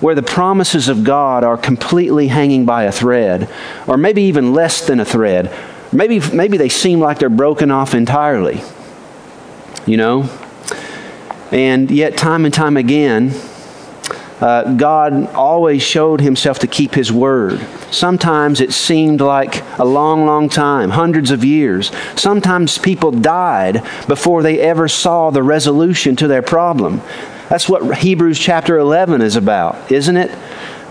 [0.00, 3.48] where the promises of God are completely hanging by a thread,
[3.86, 5.52] or maybe even less than a thread.
[5.92, 8.62] Maybe, maybe they seem like they're broken off entirely
[9.86, 10.28] you know?
[11.52, 13.32] And yet, time and time again,
[14.40, 17.60] uh, God always showed himself to keep his word.
[17.90, 21.90] Sometimes it seemed like a long, long time, hundreds of years.
[22.16, 27.00] Sometimes people died before they ever saw the resolution to their problem.
[27.48, 30.36] That's what Hebrews chapter 11 is about, isn't it?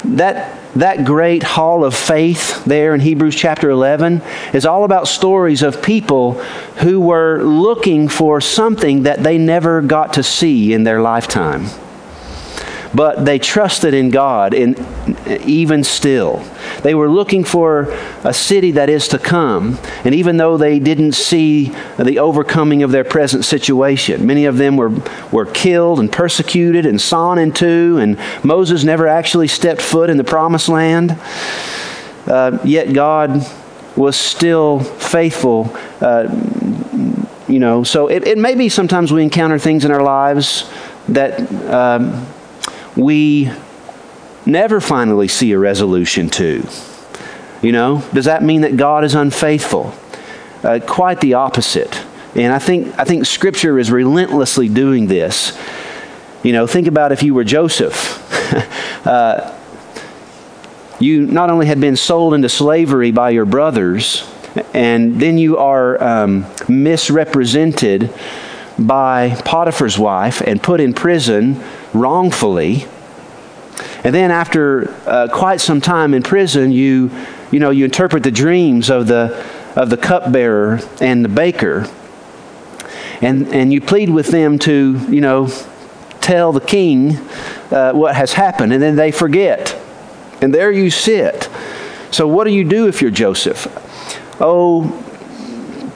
[0.05, 4.21] That that great hall of faith there in Hebrews chapter 11
[4.53, 6.33] is all about stories of people
[6.81, 11.67] who were looking for something that they never got to see in their lifetime.
[12.95, 14.75] But they trusted in God in,
[15.45, 16.43] even still.
[16.81, 17.91] They were looking for
[18.23, 22.91] a city that is to come, and even though they didn't see the overcoming of
[22.91, 24.93] their present situation, many of them were,
[25.31, 30.17] were killed and persecuted and sawn in two, and Moses never actually stepped foot in
[30.17, 31.19] the promised land.
[32.27, 33.45] Uh, yet God
[33.95, 35.75] was still faithful.
[36.01, 36.27] Uh,
[37.47, 40.69] you know, so it, it may be sometimes we encounter things in our lives
[41.07, 41.39] that
[41.71, 42.25] um,
[42.95, 43.51] we
[44.45, 46.67] never finally see a resolution to.
[47.61, 49.93] You know, does that mean that God is unfaithful?
[50.63, 52.03] Uh, quite the opposite.
[52.35, 55.57] And I think, I think Scripture is relentlessly doing this.
[56.43, 58.21] You know, think about if you were Joseph.
[59.07, 59.53] uh,
[60.99, 64.29] you not only had been sold into slavery by your brothers,
[64.73, 68.13] and then you are um, misrepresented
[68.77, 71.61] by Potiphar's wife and put in prison
[71.95, 72.85] wrongfully.
[74.03, 77.09] And then after uh, quite some time in prison, you,
[77.51, 79.43] you know, you interpret the dreams of the,
[79.75, 81.87] of the cupbearer and the baker.
[83.21, 85.49] And, and you plead with them to, you know,
[86.21, 87.17] tell the king
[87.71, 88.73] uh, what has happened.
[88.73, 89.75] And then they forget.
[90.41, 91.49] And there you sit.
[92.11, 93.67] So what do you do if you're Joseph?
[94.39, 95.01] Oh,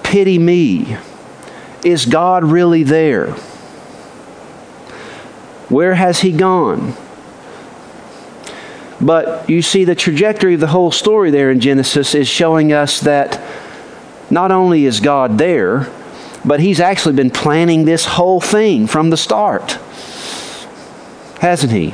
[0.04, 0.98] pity me.
[1.84, 3.36] Is God really there?
[5.70, 6.94] Where has He gone?
[9.02, 13.00] But you see, the trajectory of the whole story there in Genesis is showing us
[13.02, 13.42] that
[14.30, 15.90] not only is God there,
[16.44, 19.78] but He's actually been planning this whole thing from the start.
[21.40, 21.94] Hasn't He?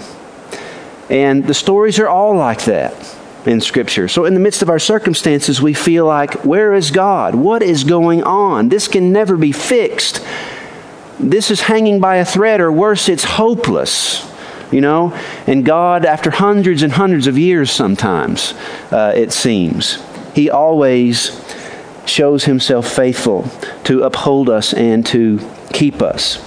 [1.10, 3.16] And the stories are all like that
[3.46, 4.08] in Scripture.
[4.08, 7.36] So, in the midst of our circumstances, we feel like, where is God?
[7.36, 8.70] What is going on?
[8.70, 10.26] This can never be fixed.
[11.20, 14.32] This is hanging by a thread, or worse, it's hopeless.
[14.72, 15.14] You know?
[15.48, 18.54] And God, after hundreds and hundreds of years, sometimes,
[18.92, 20.04] uh, it seems,
[20.34, 21.42] He always
[22.06, 23.50] shows Himself faithful
[23.86, 25.40] to uphold us and to
[25.72, 26.44] keep us.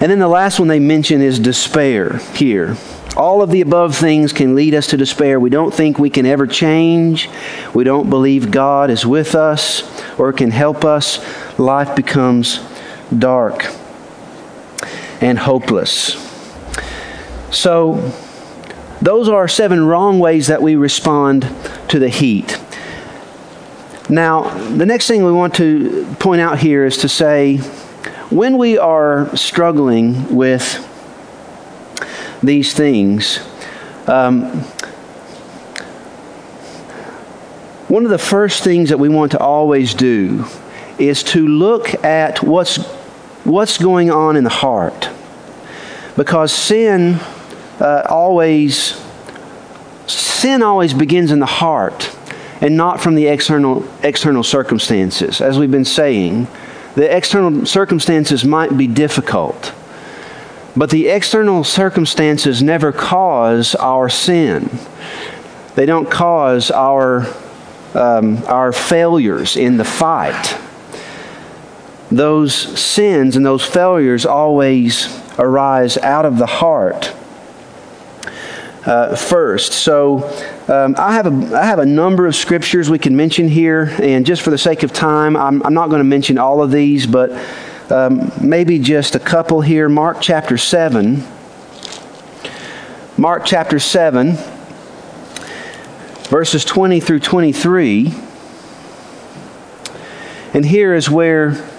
[0.00, 2.76] And then the last one they mention is despair here.
[3.16, 5.38] All of the above things can lead us to despair.
[5.38, 7.28] We don't think we can ever change.
[7.74, 9.82] We don't believe God is with us
[10.18, 11.18] or can help us.
[11.58, 12.60] Life becomes
[13.16, 13.66] dark
[15.20, 16.14] and hopeless.
[17.50, 18.12] So,
[19.02, 21.42] those are seven wrong ways that we respond
[21.88, 22.60] to the heat.
[24.08, 27.58] Now, the next thing we want to point out here is to say
[28.30, 30.86] when we are struggling with
[32.42, 33.38] these things,
[34.06, 34.44] um,
[37.88, 40.44] one of the first things that we want to always do
[40.98, 42.78] is to look at what's,
[43.44, 45.08] what's going on in the heart.
[46.16, 47.18] Because sin
[47.80, 49.00] uh, always,
[50.06, 52.14] sin always begins in the heart
[52.60, 55.40] and not from the external, external circumstances.
[55.40, 56.46] As we've been saying,
[56.94, 59.72] the external circumstances might be difficult.
[60.76, 64.70] But the external circumstances never cause our sin.
[65.74, 67.26] They don't cause our,
[67.94, 70.58] um, our failures in the fight.
[72.10, 75.08] Those sins and those failures always
[75.38, 77.14] arise out of the heart
[78.84, 79.72] uh, first.
[79.72, 80.24] So
[80.68, 84.26] um, I, have a, I have a number of scriptures we can mention here, and
[84.26, 87.06] just for the sake of time, I'm, I'm not going to mention all of these,
[87.06, 87.30] but
[87.90, 89.88] um, maybe just a couple here.
[89.88, 91.22] Mark chapter 7.
[93.16, 94.32] Mark chapter 7,
[96.30, 98.14] verses 20 through 23.
[100.54, 101.69] And here is where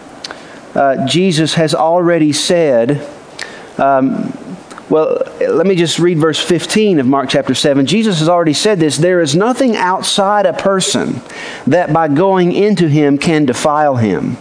[0.75, 3.07] uh, Jesus has already said,
[3.77, 4.33] um,
[4.89, 7.85] well, let me just read verse 15 of Mark chapter 7.
[7.85, 11.21] Jesus has already said this there is nothing outside a person
[11.65, 14.37] that by going into him can defile him.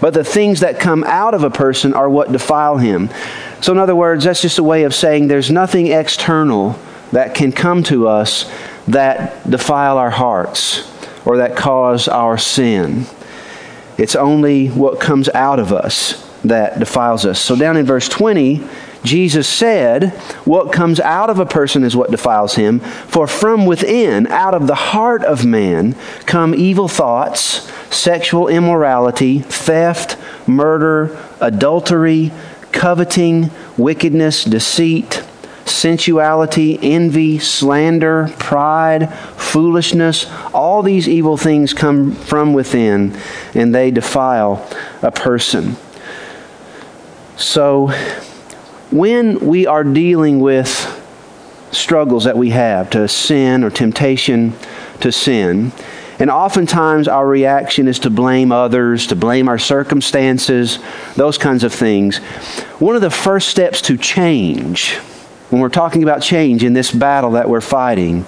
[0.00, 3.10] But the things that come out of a person are what defile him.
[3.60, 6.78] So, in other words, that's just a way of saying there's nothing external
[7.10, 8.48] that can come to us
[8.86, 10.88] that defile our hearts
[11.24, 13.06] or that cause our sin.
[13.98, 17.40] It's only what comes out of us that defiles us.
[17.40, 18.64] So, down in verse 20,
[19.02, 20.10] Jesus said,
[20.44, 22.80] What comes out of a person is what defiles him.
[22.80, 25.94] For from within, out of the heart of man,
[26.26, 30.16] come evil thoughts, sexual immorality, theft,
[30.48, 32.32] murder, adultery,
[32.72, 35.24] coveting, wickedness, deceit,
[35.68, 40.26] sensuality, envy, slander, pride, foolishness.
[40.52, 43.16] All these evil things come from within,
[43.54, 44.68] and they defile
[45.02, 45.76] a person.
[47.36, 47.88] So,
[48.90, 50.94] when we are dealing with
[51.70, 54.54] struggles that we have to sin or temptation
[55.00, 55.72] to sin,
[56.18, 60.78] and oftentimes our reaction is to blame others, to blame our circumstances,
[61.14, 62.18] those kinds of things.
[62.78, 64.98] One of the first steps to change,
[65.50, 68.24] when we're talking about change in this battle that we're fighting,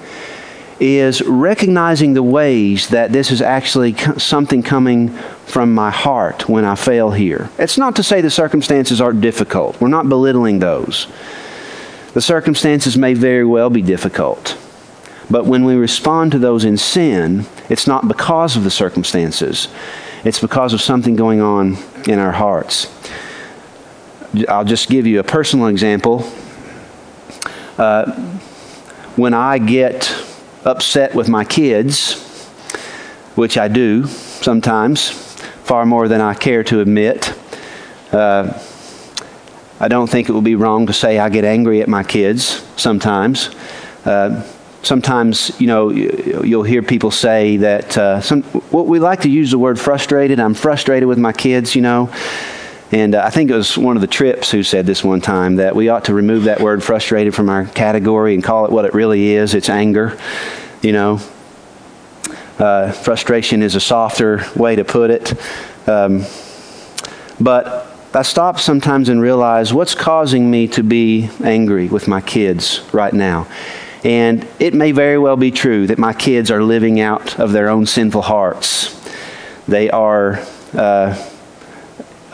[0.81, 5.11] is recognizing the ways that this is actually something coming
[5.45, 7.51] from my heart when I fail here.
[7.59, 11.07] It's not to say the circumstances aren't difficult, we're not belittling those.
[12.14, 14.59] The circumstances may very well be difficult.
[15.31, 19.68] But when we respond to those in sin, it's not because of the circumstances,
[20.25, 21.77] it's because of something going on
[22.09, 22.93] in our hearts.
[24.49, 26.29] I'll just give you a personal example.
[27.81, 28.12] Uh,
[29.16, 30.14] when I get
[30.66, 32.20] upset with my kids,
[33.37, 35.09] which I do sometimes,
[35.64, 37.33] far more than I care to admit,
[38.12, 38.53] uh,
[39.81, 42.62] I don't think it would be wrong to say I get angry at my kids
[42.76, 43.49] sometimes.
[44.05, 44.47] Uh,
[44.83, 49.53] sometimes, you know, you'll hear people say that, uh, some, well, we like to use
[49.53, 50.39] the word frustrated.
[50.39, 52.12] I'm frustrated with my kids, you know.
[52.93, 55.57] And uh, I think it was one of the Tripps who said this one time
[55.57, 58.84] that we ought to remove that word frustrated from our category and call it what
[58.84, 60.18] it really is it's anger,
[60.82, 61.20] you know.
[62.59, 65.32] Uh, frustration is a softer way to put it.
[65.88, 66.24] Um,
[67.41, 72.82] but I stop sometimes and realize what's causing me to be angry with my kids
[72.93, 73.47] right now.
[74.03, 77.68] And it may very well be true that my kids are living out of their
[77.68, 78.97] own sinful hearts.
[79.68, 81.30] They are uh,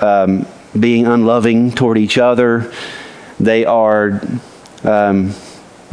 [0.01, 0.47] um,
[0.78, 2.72] being unloving toward each other.
[3.38, 4.22] They are
[4.84, 5.34] um,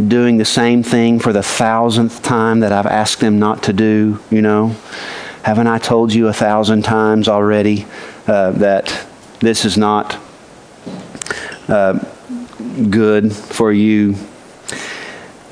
[0.08, 4.20] doing the same thing for the thousandth time that I've asked them not to do,
[4.30, 4.76] you know.
[5.44, 7.86] Haven't I told you a thousand times already
[8.28, 9.08] uh, that
[9.40, 10.18] this is not
[11.68, 12.00] uh,
[12.90, 14.16] good for you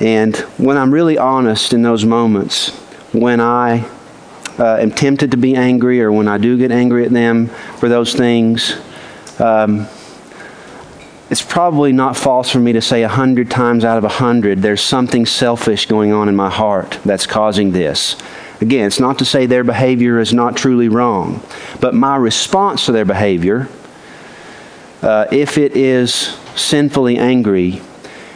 [0.01, 2.69] and when I'm really honest in those moments,
[3.13, 3.87] when I
[4.61, 7.89] uh, am tempted to be angry or when I do get angry at them for
[7.89, 8.79] those things,
[9.39, 9.87] um,
[11.31, 14.61] it's probably not false for me to say a hundred times out of a hundred
[14.61, 18.21] there's something selfish going on in my heart that's causing this.
[18.59, 21.41] Again, it's not to say their behavior is not truly wrong,
[21.79, 23.67] but my response to their behavior,
[25.01, 27.81] uh, if it is sinfully angry,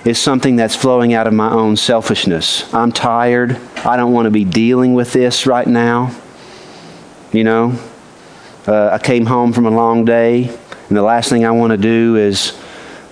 [0.05, 2.71] is something that's flowing out of my own selfishness.
[2.73, 3.59] I'm tired.
[3.77, 6.15] I don't want to be dealing with this right now.
[7.31, 7.79] You know,
[8.67, 11.77] uh, I came home from a long day, and the last thing I want to
[11.77, 12.57] do is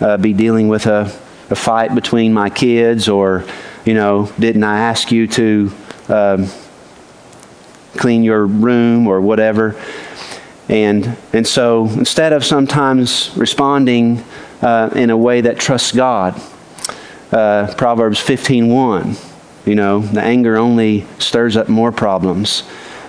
[0.01, 1.11] uh, be dealing with a,
[1.49, 3.43] a, fight between my kids, or,
[3.85, 5.73] you know, didn't I ask you to
[6.09, 6.47] um,
[7.97, 9.81] clean your room or whatever?
[10.69, 14.23] And, and so instead of sometimes responding
[14.61, 16.39] uh, in a way that trusts God,
[17.33, 19.17] uh, Proverbs 15:1.
[19.65, 22.63] You know, the anger only stirs up more problems.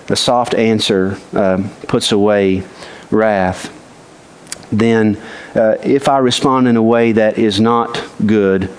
[0.06, 2.62] The soft answer uh, puts away
[3.10, 3.70] wrath.
[4.70, 5.20] Then,
[5.54, 8.70] uh, if I respond in a way that is not good,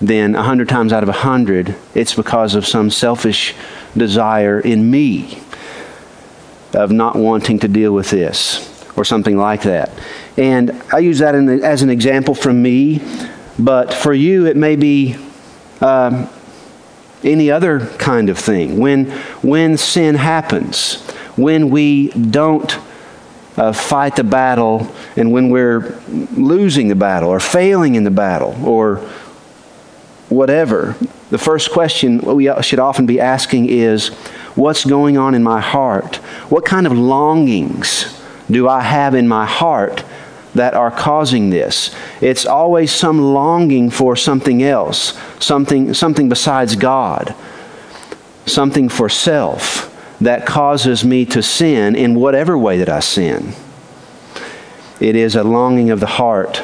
[0.00, 3.54] then a hundred times out of a hundred, it's because of some selfish
[3.96, 5.38] desire in me
[6.72, 9.90] of not wanting to deal with this or something like that.
[10.36, 13.00] And I use that the, as an example from me
[13.58, 15.16] but for you, it may be
[15.80, 16.28] um,
[17.22, 18.78] any other kind of thing.
[18.78, 19.10] When,
[19.42, 21.02] when sin happens,
[21.36, 22.76] when we don't
[23.56, 28.56] uh, fight the battle, and when we're losing the battle, or failing in the battle,
[28.66, 28.96] or
[30.28, 30.96] whatever,
[31.30, 34.08] the first question we should often be asking is
[34.56, 36.16] what's going on in my heart?
[36.48, 40.04] What kind of longings do I have in my heart
[40.54, 41.94] that are causing this.
[42.20, 47.34] It's always some longing for something else, something, something besides God,
[48.46, 49.90] something for self
[50.20, 53.52] that causes me to sin in whatever way that I sin.
[55.00, 56.62] It is a longing of the heart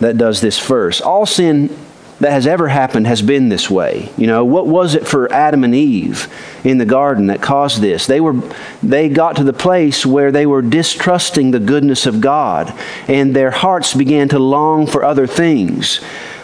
[0.00, 1.02] that does this first.
[1.02, 1.76] All sin
[2.20, 4.10] that has ever happened has been this way.
[4.16, 6.32] You know, what was it for Adam and Eve
[6.64, 8.06] in the garden that caused this?
[8.06, 8.40] They were
[8.82, 12.72] they got to the place where they were distrusting the goodness of God,
[13.06, 16.00] and their hearts began to long for other things.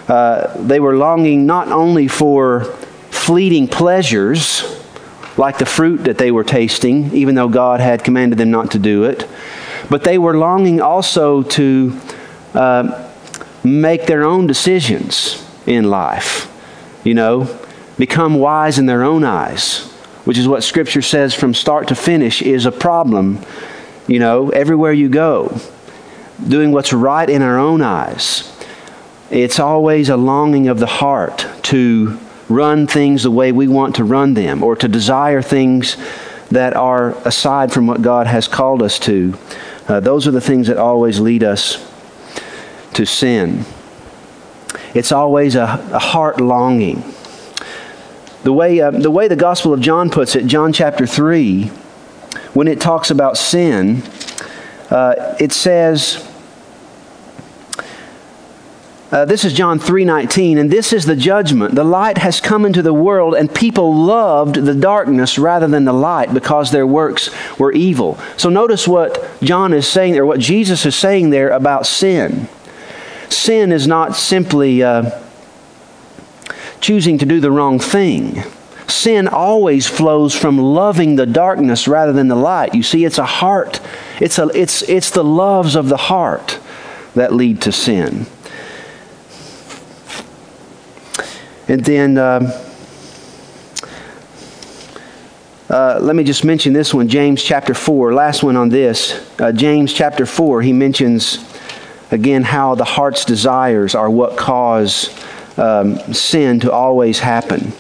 [0.09, 2.65] Uh, they were longing not only for
[3.11, 4.79] fleeting pleasures,
[5.39, 8.79] like the fruit that they were tasting, even though God had commanded them not to
[8.79, 9.27] do it,
[9.89, 11.99] but they were longing also to
[12.53, 13.09] uh,
[13.65, 16.49] make their own decisions in life.
[17.05, 17.59] You know,
[17.99, 19.85] become wise in their own eyes,
[20.25, 23.41] which is what Scripture says from start to finish is a problem,
[24.07, 25.61] you know, everywhere you go.
[26.49, 28.49] doing what's right in our own eyes.
[29.31, 34.05] It's always a longing of the heart to run things the way we want to
[34.05, 35.97] run them or to desire things
[36.51, 39.35] that are aside from what God has called us to.
[39.89, 41.89] Uh, those are the things that always lead us
[42.93, 43.65] to sin.
[44.95, 45.63] It's always a,
[45.93, 47.03] a heart longing.
[48.43, 51.67] The way, uh, the way the Gospel of John puts it, John chapter 3,
[52.55, 54.03] when it talks about sin,
[54.91, 56.29] uh, it says,
[59.13, 62.81] uh, this is John 3:19 and this is the judgment the light has come into
[62.81, 67.29] the world and people loved the darkness rather than the light because their works
[67.59, 68.19] were evil.
[68.39, 72.49] So notice what John is saying there what Jesus is saying there about sin.
[73.33, 75.11] Sin is not simply uh,
[76.81, 78.43] choosing to do the wrong thing.
[78.87, 82.75] Sin always flows from loving the darkness rather than the light.
[82.75, 83.81] You see, it's a heart.
[84.21, 86.61] It's, a, it's, it's the loves of the heart
[87.15, 88.27] that lead to sin.
[91.69, 92.49] And then um,
[95.71, 98.13] uh, let me just mention this one, James chapter 4.
[98.13, 99.27] Last one on this.
[99.41, 101.39] Uh, James chapter 4, he mentions
[102.13, 105.09] again how the heart's desires are what cause
[105.59, 107.73] um, sin to always happen.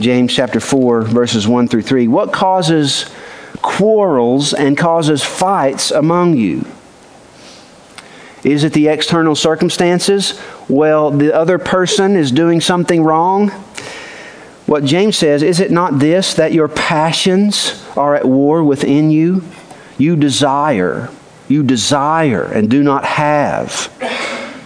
[0.00, 2.08] James chapter 4, verses 1 through 3.
[2.08, 3.10] What causes
[3.60, 6.64] quarrels and causes fights among you?
[8.42, 10.40] Is it the external circumstances?
[10.68, 13.50] Well, the other person is doing something wrong.
[14.64, 19.42] What James says, is it not this that your passions are at war within you?
[19.98, 21.10] You desire,
[21.50, 23.92] you desire and do not have,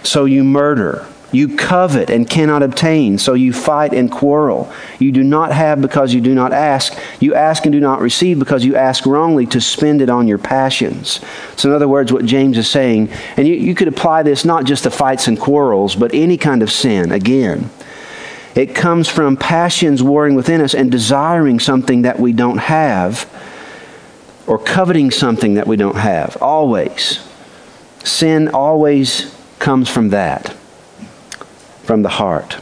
[0.03, 1.05] so you murder.
[1.31, 4.71] You covet and cannot obtain, so you fight and quarrel.
[4.99, 6.97] You do not have because you do not ask.
[7.19, 10.37] You ask and do not receive because you ask wrongly to spend it on your
[10.37, 11.19] passions.
[11.57, 14.63] So, in other words, what James is saying, and you, you could apply this not
[14.63, 17.69] just to fights and quarrels, but any kind of sin, again.
[18.53, 23.29] It comes from passions warring within us and desiring something that we don't have
[24.47, 26.37] or coveting something that we don't have.
[26.41, 27.27] Always.
[28.03, 30.55] Sin always comes from that
[31.85, 32.57] from the heart.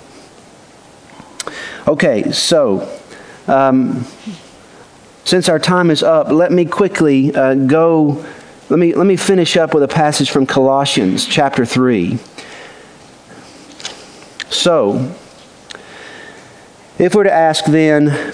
[1.88, 3.00] Okay, so
[3.48, 4.06] um,
[5.26, 8.26] since our time is up, let me quickly uh, go.
[8.70, 12.18] Let me, let me finish up with a passage from Colossians chapter 3.
[14.50, 15.14] So,
[16.98, 18.34] if we're to ask then,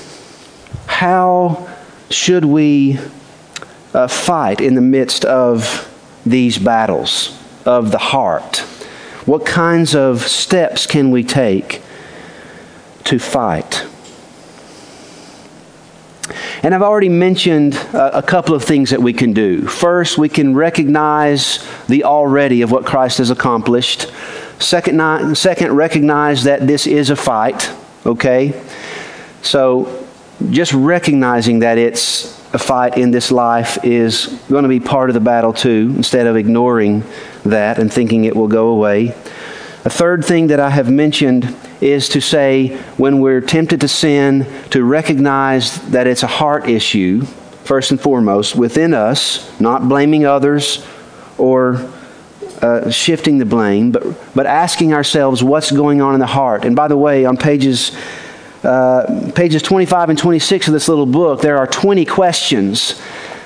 [0.85, 1.67] how
[2.09, 2.99] should we
[3.93, 5.87] uh, fight in the midst of
[6.25, 8.57] these battles of the heart?
[9.25, 11.81] What kinds of steps can we take
[13.05, 13.85] to fight?
[16.61, 19.65] And I've already mentioned a, couple of things that we can do.
[19.65, 24.11] First, we can recognize the already of what Christ has accomplished.
[24.59, 27.71] Second, second recognize that this is a fight,
[28.05, 28.61] okay?
[29.41, 30.05] So,
[30.49, 35.19] just recognizing that it's fight in this life is going to be part of the
[35.19, 37.03] battle too, instead of ignoring
[37.45, 39.09] that and thinking it will go away.
[39.85, 44.47] A third thing that I have mentioned is to say when we're tempted to sin,
[44.71, 47.21] to recognize that it's a heart issue,
[47.63, 50.85] first and foremost, within us, not blaming others
[51.37, 51.89] or
[52.61, 54.03] uh, shifting the blame, but,
[54.35, 56.65] but asking ourselves what's going on in the heart.
[56.65, 57.95] And by the way, on pages
[58.63, 63.01] uh, pages 25 and 26 of this little book, there are 20 questions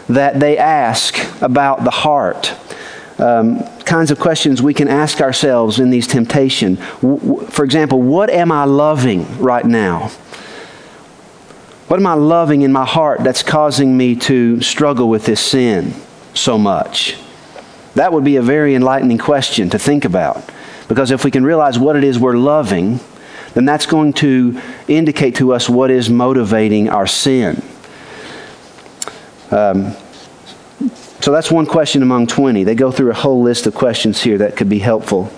[0.09, 2.53] that they ask about the heart.
[3.19, 6.77] Um, kinds of questions we can ask ourselves in these temptation.
[6.77, 10.09] For example, what am I loving right now?
[11.87, 15.93] What am I loving in my heart that's causing me to struggle with this sin
[16.33, 17.17] so much?
[17.93, 20.43] That would be a very enlightening question to think about.
[20.87, 22.99] Because if we can realize what it is we're loving,
[23.53, 27.61] then that's going to indicate to us what is motivating our sin.
[29.51, 29.95] Um,
[31.21, 32.63] so that's one question among 20.
[32.63, 35.31] They go through a whole list of questions here that could be helpful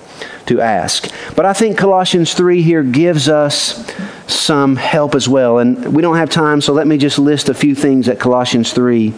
[0.48, 1.12] to ask.
[1.36, 3.92] But I think Colossians 3 here gives us
[4.28, 5.60] some help as well.
[5.60, 8.74] And we don't have time, so let me just list a few things that Colossians
[8.74, 9.14] 3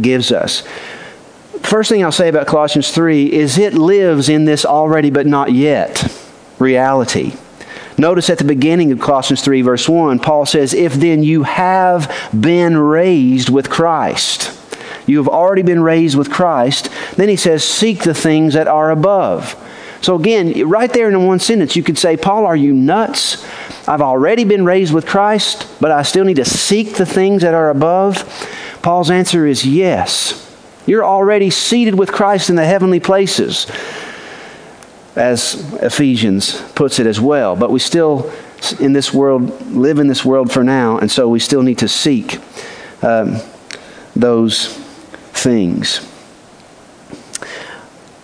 [0.00, 0.66] gives us.
[1.62, 5.52] First thing I'll say about Colossians 3 is it lives in this already but not
[5.52, 6.12] yet
[6.58, 7.34] reality.
[7.98, 12.30] Notice at the beginning of Colossians 3, verse 1, Paul says, If then you have
[12.38, 14.56] been raised with Christ,
[15.06, 18.90] you have already been raised with Christ, then he says, Seek the things that are
[18.90, 19.56] above.
[20.02, 23.46] So again, right there in one sentence, you could say, Paul, are you nuts?
[23.86, 27.54] I've already been raised with Christ, but I still need to seek the things that
[27.54, 28.24] are above.
[28.82, 30.46] Paul's answer is yes.
[30.86, 33.66] You're already seated with Christ in the heavenly places,
[35.20, 37.54] as Ephesians puts it as well.
[37.54, 38.32] But we still,
[38.80, 41.88] in this world, live in this world for now, and so we still need to
[41.88, 42.38] seek
[43.02, 43.36] um,
[44.16, 44.74] those
[45.32, 46.06] things.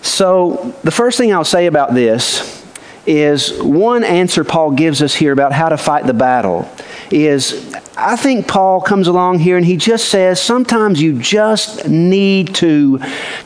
[0.01, 2.64] So, the first thing I'll say about this
[3.05, 6.68] is one answer Paul gives us here about how to fight the battle
[7.11, 12.55] is I think Paul comes along here and he just says sometimes you just need
[12.57, 13.01] to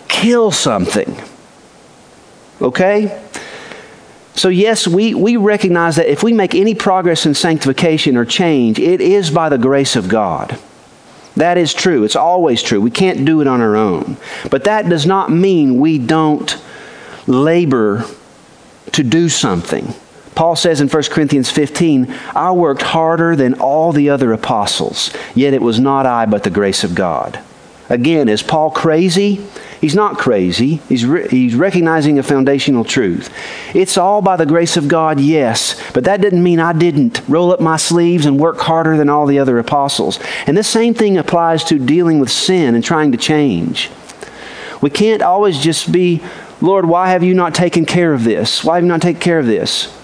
[0.08, 1.14] kill something.
[2.62, 3.29] Okay?
[4.40, 8.78] So, yes, we, we recognize that if we make any progress in sanctification or change,
[8.78, 10.58] it is by the grace of God.
[11.36, 12.04] That is true.
[12.04, 12.80] It's always true.
[12.80, 14.16] We can't do it on our own.
[14.50, 16.58] But that does not mean we don't
[17.26, 18.06] labor
[18.92, 19.92] to do something.
[20.34, 25.52] Paul says in 1 Corinthians 15, I worked harder than all the other apostles, yet
[25.52, 27.38] it was not I, but the grace of God.
[27.90, 29.44] Again, is Paul crazy?
[29.80, 30.76] He's not crazy.
[30.88, 33.34] He's, re- he's recognizing a foundational truth.
[33.74, 37.52] It's all by the grace of God, yes, but that didn't mean I didn't roll
[37.52, 40.20] up my sleeves and work harder than all the other apostles.
[40.46, 43.90] And this same thing applies to dealing with sin and trying to change.
[44.80, 46.22] We can't always just be,
[46.60, 48.62] Lord, why have you not taken care of this?
[48.62, 49.99] Why have you not taken care of this?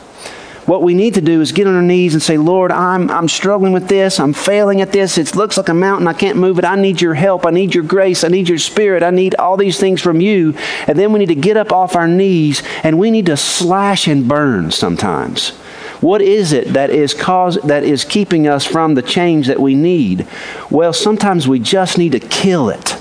[0.66, 3.28] What we need to do is get on our knees and say, Lord, I'm, I'm
[3.28, 4.18] struggling with this.
[4.18, 5.16] I'm failing at this.
[5.16, 6.08] It looks like a mountain.
[6.08, 6.64] I can't move it.
[6.64, 7.46] I need your help.
[7.46, 8.24] I need your grace.
[8.24, 9.04] I need your spirit.
[9.04, 10.56] I need all these things from you.
[10.88, 14.08] And then we need to get up off our knees and we need to slash
[14.08, 15.50] and burn sometimes.
[16.00, 19.76] What is it that is cause that is keeping us from the change that we
[19.76, 20.26] need?
[20.68, 23.00] Well, sometimes we just need to kill it.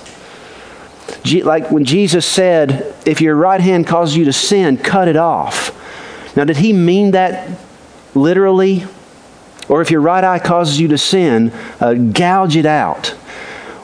[1.44, 5.82] Like when Jesus said, if your right hand causes you to sin, cut it off.
[6.36, 7.50] Now, did he mean that
[8.14, 8.86] literally?
[9.68, 13.16] Or if your right eye causes you to sin, uh, gouge it out.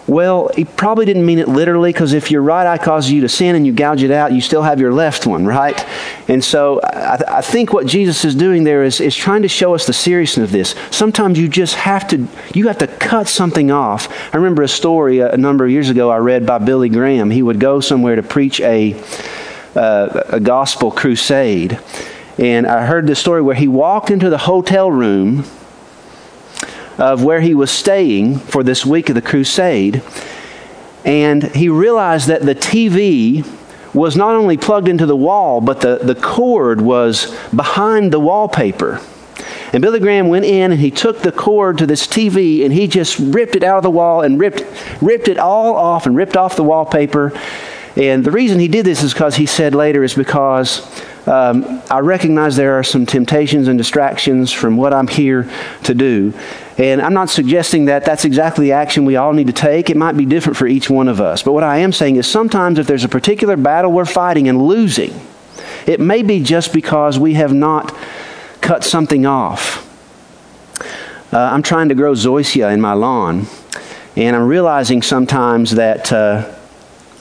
[0.08, 3.30] Well, he probably didn't mean it literally because if your right eye causes you to
[3.30, 5.88] sin and you gouge it out, you still have your left one, right?
[6.28, 9.74] And so I, I, think what Jesus is doing there is, is trying to show
[9.74, 10.76] us the seriousness of this.
[10.90, 14.12] Sometimes you just have to, you have to cut something off.
[14.34, 17.30] I remember a story a, a number of years ago I read by Billy Graham.
[17.30, 19.02] He would go somewhere to preach a,
[19.76, 21.80] uh, a gospel crusade.
[22.42, 25.46] And I heard this story where he walked into the hotel room
[26.98, 30.02] of where he was staying for this week of the crusade.
[31.06, 33.48] And he realized that the TV
[33.94, 39.00] was not only plugged into the wall, but the, the cord was behind the wallpaper.
[39.72, 42.88] And Billy Graham went in and he took the cord to this TV and he
[42.88, 44.66] just ripped it out of the wall and ripped,
[45.00, 47.40] ripped it all off and ripped off the wallpaper.
[47.96, 50.82] And the reason he did this is because he said later is because
[51.28, 55.50] um, I recognize there are some temptations and distractions from what I'm here
[55.84, 56.34] to do.
[56.78, 59.90] And I'm not suggesting that that's exactly the action we all need to take.
[59.90, 61.44] It might be different for each one of us.
[61.44, 64.62] But what I am saying is sometimes if there's a particular battle we're fighting and
[64.66, 65.14] losing,
[65.86, 67.96] it may be just because we have not
[68.62, 69.88] cut something off.
[71.34, 73.48] Uh, I'm trying to grow zoysia in my lawn,
[74.16, 76.54] and I'm realizing sometimes that uh,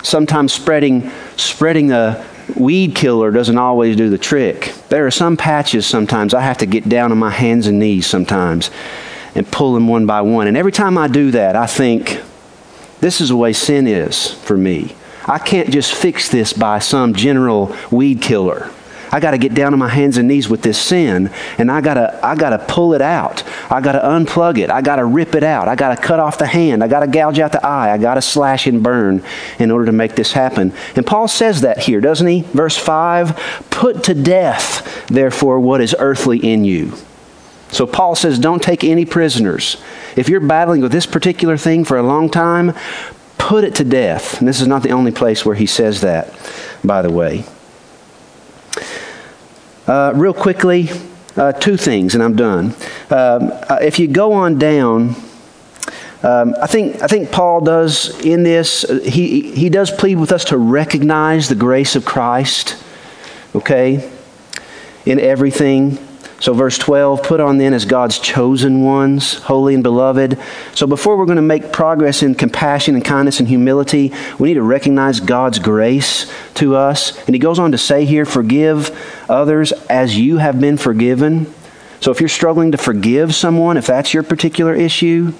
[0.02, 2.24] sometimes spreading spreading the
[2.56, 4.72] weed killer doesn't always do the trick.
[4.88, 8.06] There are some patches sometimes I have to get down on my hands and knees
[8.06, 8.70] sometimes
[9.34, 10.48] and pull them one by one.
[10.48, 12.20] And every time I do that, I think,
[13.00, 14.94] this is the way sin is for me.
[15.26, 18.70] I can't just fix this by some general weed killer.
[19.12, 21.80] I got to get down on my hands and knees with this sin, and I
[21.80, 23.42] got to I got to pull it out.
[23.70, 24.70] I got to unplug it.
[24.70, 25.68] I got to rip it out.
[25.68, 26.84] I got to cut off the hand.
[26.84, 27.92] I got to gouge out the eye.
[27.92, 29.22] I got to slash and burn
[29.58, 30.72] in order to make this happen.
[30.94, 32.42] And Paul says that here, doesn't he?
[32.42, 36.92] Verse 5 Put to death, therefore, what is earthly in you.
[37.72, 39.76] So Paul says, don't take any prisoners.
[40.16, 42.74] If you're battling with this particular thing for a long time,
[43.38, 44.38] put it to death.
[44.40, 46.34] And this is not the only place where he says that,
[46.84, 47.44] by the way.
[49.90, 50.88] Uh, real quickly,
[51.36, 52.66] uh, two things, and I'm done.
[53.10, 55.16] Um, uh, if you go on down,
[56.22, 58.84] um, I think I think Paul does in this.
[58.84, 62.80] Uh, he he does plead with us to recognize the grace of Christ.
[63.52, 64.08] Okay,
[65.06, 65.98] in everything.
[66.40, 70.38] So, verse 12, put on then as God's chosen ones, holy and beloved.
[70.74, 74.54] So, before we're going to make progress in compassion and kindness and humility, we need
[74.54, 77.14] to recognize God's grace to us.
[77.26, 78.90] And he goes on to say here, forgive
[79.28, 81.52] others as you have been forgiven.
[82.00, 85.34] So, if you're struggling to forgive someone, if that's your particular issue,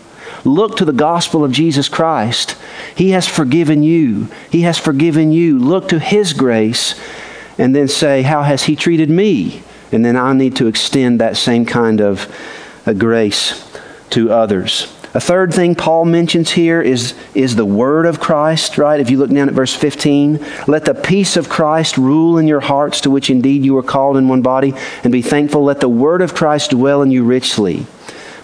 [0.45, 2.59] look to the gospel of Jesus Christ.
[2.95, 4.29] He has forgiven you.
[4.51, 5.59] He has forgiven you.
[5.59, 7.01] Look to his grace
[7.57, 9.63] and then say, How has he treated me?
[9.93, 12.33] And then I need to extend that same kind of
[12.87, 13.67] uh, grace
[14.11, 14.95] to others.
[15.13, 19.01] A third thing Paul mentions here is, is the word of Christ, right?
[19.01, 20.39] If you look down at verse 15,
[20.69, 24.17] let the peace of Christ rule in your hearts, to which indeed you were called
[24.17, 24.73] in one body,
[25.03, 25.65] and be thankful.
[25.65, 27.87] Let the word of Christ dwell in you richly.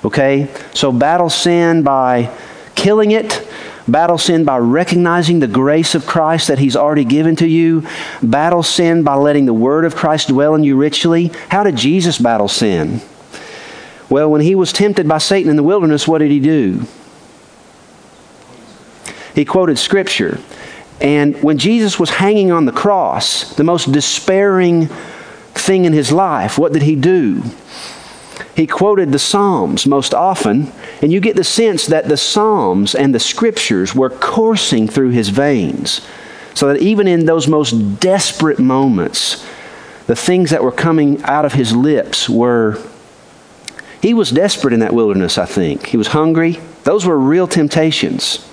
[0.04, 0.52] Okay?
[0.74, 2.36] So battle sin by
[2.74, 3.48] killing it,
[3.88, 7.86] battle sin by recognizing the grace of Christ that He's already given to you,
[8.22, 11.28] battle sin by letting the word of Christ dwell in you richly.
[11.48, 13.00] How did Jesus battle sin?
[14.08, 16.86] Well, when he was tempted by Satan in the wilderness, what did he do?
[19.34, 20.38] He quoted Scripture.
[21.00, 24.86] And when Jesus was hanging on the cross, the most despairing
[25.54, 27.42] thing in his life, what did he do?
[28.54, 30.72] He quoted the Psalms most often,
[31.02, 35.28] and you get the sense that the Psalms and the Scriptures were coursing through his
[35.28, 36.06] veins.
[36.54, 39.46] So that even in those most desperate moments,
[40.06, 42.78] the things that were coming out of his lips were
[44.00, 45.86] he was desperate in that wilderness, I think.
[45.86, 46.60] He was hungry.
[46.84, 48.46] Those were real temptations.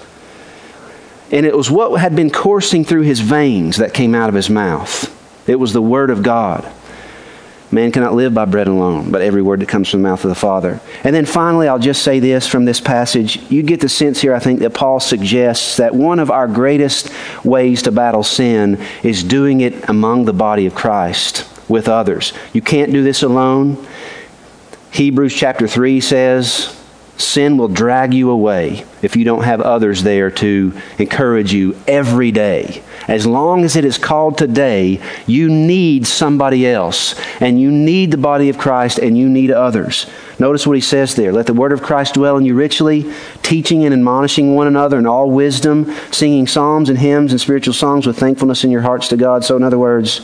[1.32, 4.50] And it was what had been coursing through his veins that came out of his
[4.50, 5.10] mouth.
[5.48, 6.70] It was the Word of God.
[7.74, 10.30] Man cannot live by bread alone, but every word that comes from the mouth of
[10.30, 10.80] the Father.
[11.04, 13.42] And then finally, I'll just say this from this passage.
[13.52, 17.12] You get the sense here, I think, that Paul suggests that one of our greatest
[17.44, 22.32] ways to battle sin is doing it among the body of Christ with others.
[22.54, 23.84] You can't do this alone.
[24.92, 26.80] Hebrews chapter 3 says,
[27.18, 32.32] Sin will drag you away if you don't have others there to encourage you every
[32.32, 32.82] day.
[33.08, 38.18] As long as it is called today, you need somebody else, and you need the
[38.18, 40.08] body of Christ, and you need others.
[40.40, 41.32] Notice what he says there.
[41.32, 43.12] Let the word of Christ dwell in you richly,
[43.44, 48.08] teaching and admonishing one another in all wisdom, singing psalms and hymns and spiritual songs
[48.08, 49.44] with thankfulness in your hearts to God.
[49.44, 50.22] So, in other words,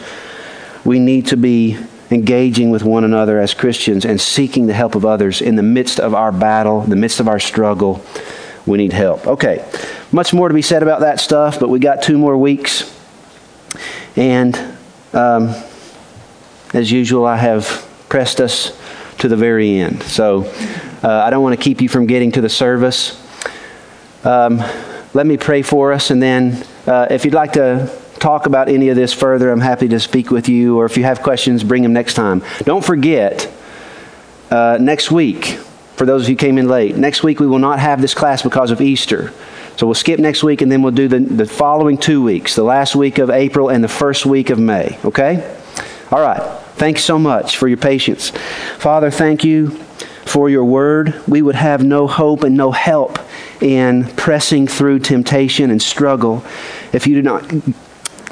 [0.84, 1.78] we need to be
[2.12, 6.00] engaging with one another as Christians and seeking the help of others in the midst
[6.00, 8.04] of our battle, the midst of our struggle.
[8.66, 9.28] We need help.
[9.28, 9.66] Okay,
[10.12, 12.96] much more to be said about that stuff, but we got two more weeks.
[14.16, 14.56] And
[15.14, 15.56] um,
[16.74, 18.78] as usual, I have pressed us
[19.20, 20.04] to the very end.
[20.04, 20.46] So
[21.04, 23.16] uh, I don't want to keep you from getting to the service.
[24.24, 24.62] Um,
[25.14, 28.90] let me pray for us, and then uh, if you'd like to talk about any
[28.90, 30.78] of this further, I'm happy to speak with you.
[30.78, 32.44] Or if you have questions, bring them next time.
[32.64, 33.52] Don't forget,
[34.52, 35.46] uh, next week,
[35.96, 38.14] for those of you who came in late, next week we will not have this
[38.14, 39.34] class because of Easter.
[39.78, 42.64] So we'll skip next week and then we'll do the, the following two weeks, the
[42.64, 44.98] last week of April and the first week of May.
[45.06, 45.56] Okay?
[46.12, 46.42] All right.
[46.76, 48.30] Thanks so much for your patience.
[48.78, 49.72] Father, thank you
[50.26, 51.22] for your word.
[51.28, 53.20] We would have no hope and no help
[53.62, 56.46] in pressing through temptation and struggle
[56.94, 57.52] if you do not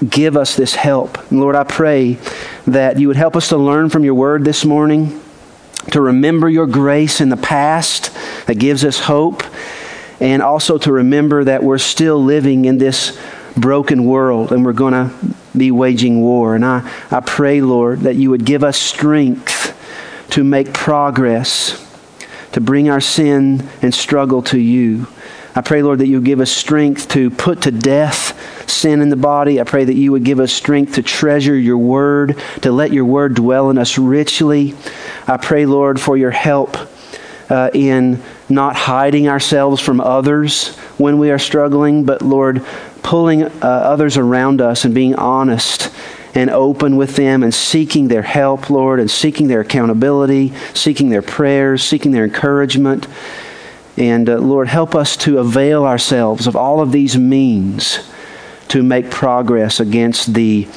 [0.09, 1.31] give us this help.
[1.31, 2.17] Lord, I pray
[2.65, 5.21] that you would help us to learn from your word this morning,
[5.91, 8.13] to remember your grace in the past
[8.45, 9.43] that gives us hope,
[10.19, 13.19] and also to remember that we're still living in this
[13.55, 15.11] broken world and we're going to
[15.57, 16.55] be waging war.
[16.55, 19.73] And I, I pray, Lord, that you would give us strength
[20.31, 21.83] to make progress,
[22.51, 25.07] to bring our sin and struggle to you.
[25.57, 29.15] I pray, Lord, that you give us strength to put to death sin in the
[29.15, 29.59] body.
[29.59, 33.05] I pray that you would give us strength to treasure your word, to let your
[33.05, 34.75] word dwell in us richly.
[35.25, 36.77] I pray, Lord, for your help
[37.49, 42.63] uh, in not hiding ourselves from others when we are struggling, but, Lord,
[43.01, 45.91] pulling uh, others around us and being honest
[46.35, 51.23] and open with them and seeking their help, Lord, and seeking their accountability, seeking their
[51.23, 53.07] prayers, seeking their encouragement.
[53.97, 57.99] And uh, Lord, help us to avail ourselves of all of these means
[58.69, 60.67] to make progress against the,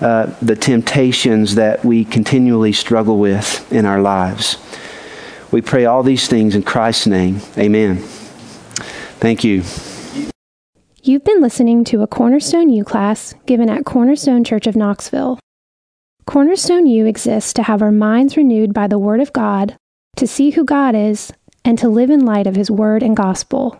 [0.00, 4.58] uh, the temptations that we continually struggle with in our lives.
[5.52, 7.40] We pray all these things in Christ's name.
[7.56, 7.98] Amen.
[9.18, 9.62] Thank you.
[11.02, 15.38] You've been listening to a Cornerstone U class given at Cornerstone Church of Knoxville.
[16.26, 19.76] Cornerstone U exists to have our minds renewed by the Word of God,
[20.16, 21.32] to see who God is,
[21.66, 23.78] and to live in light of His Word and Gospel.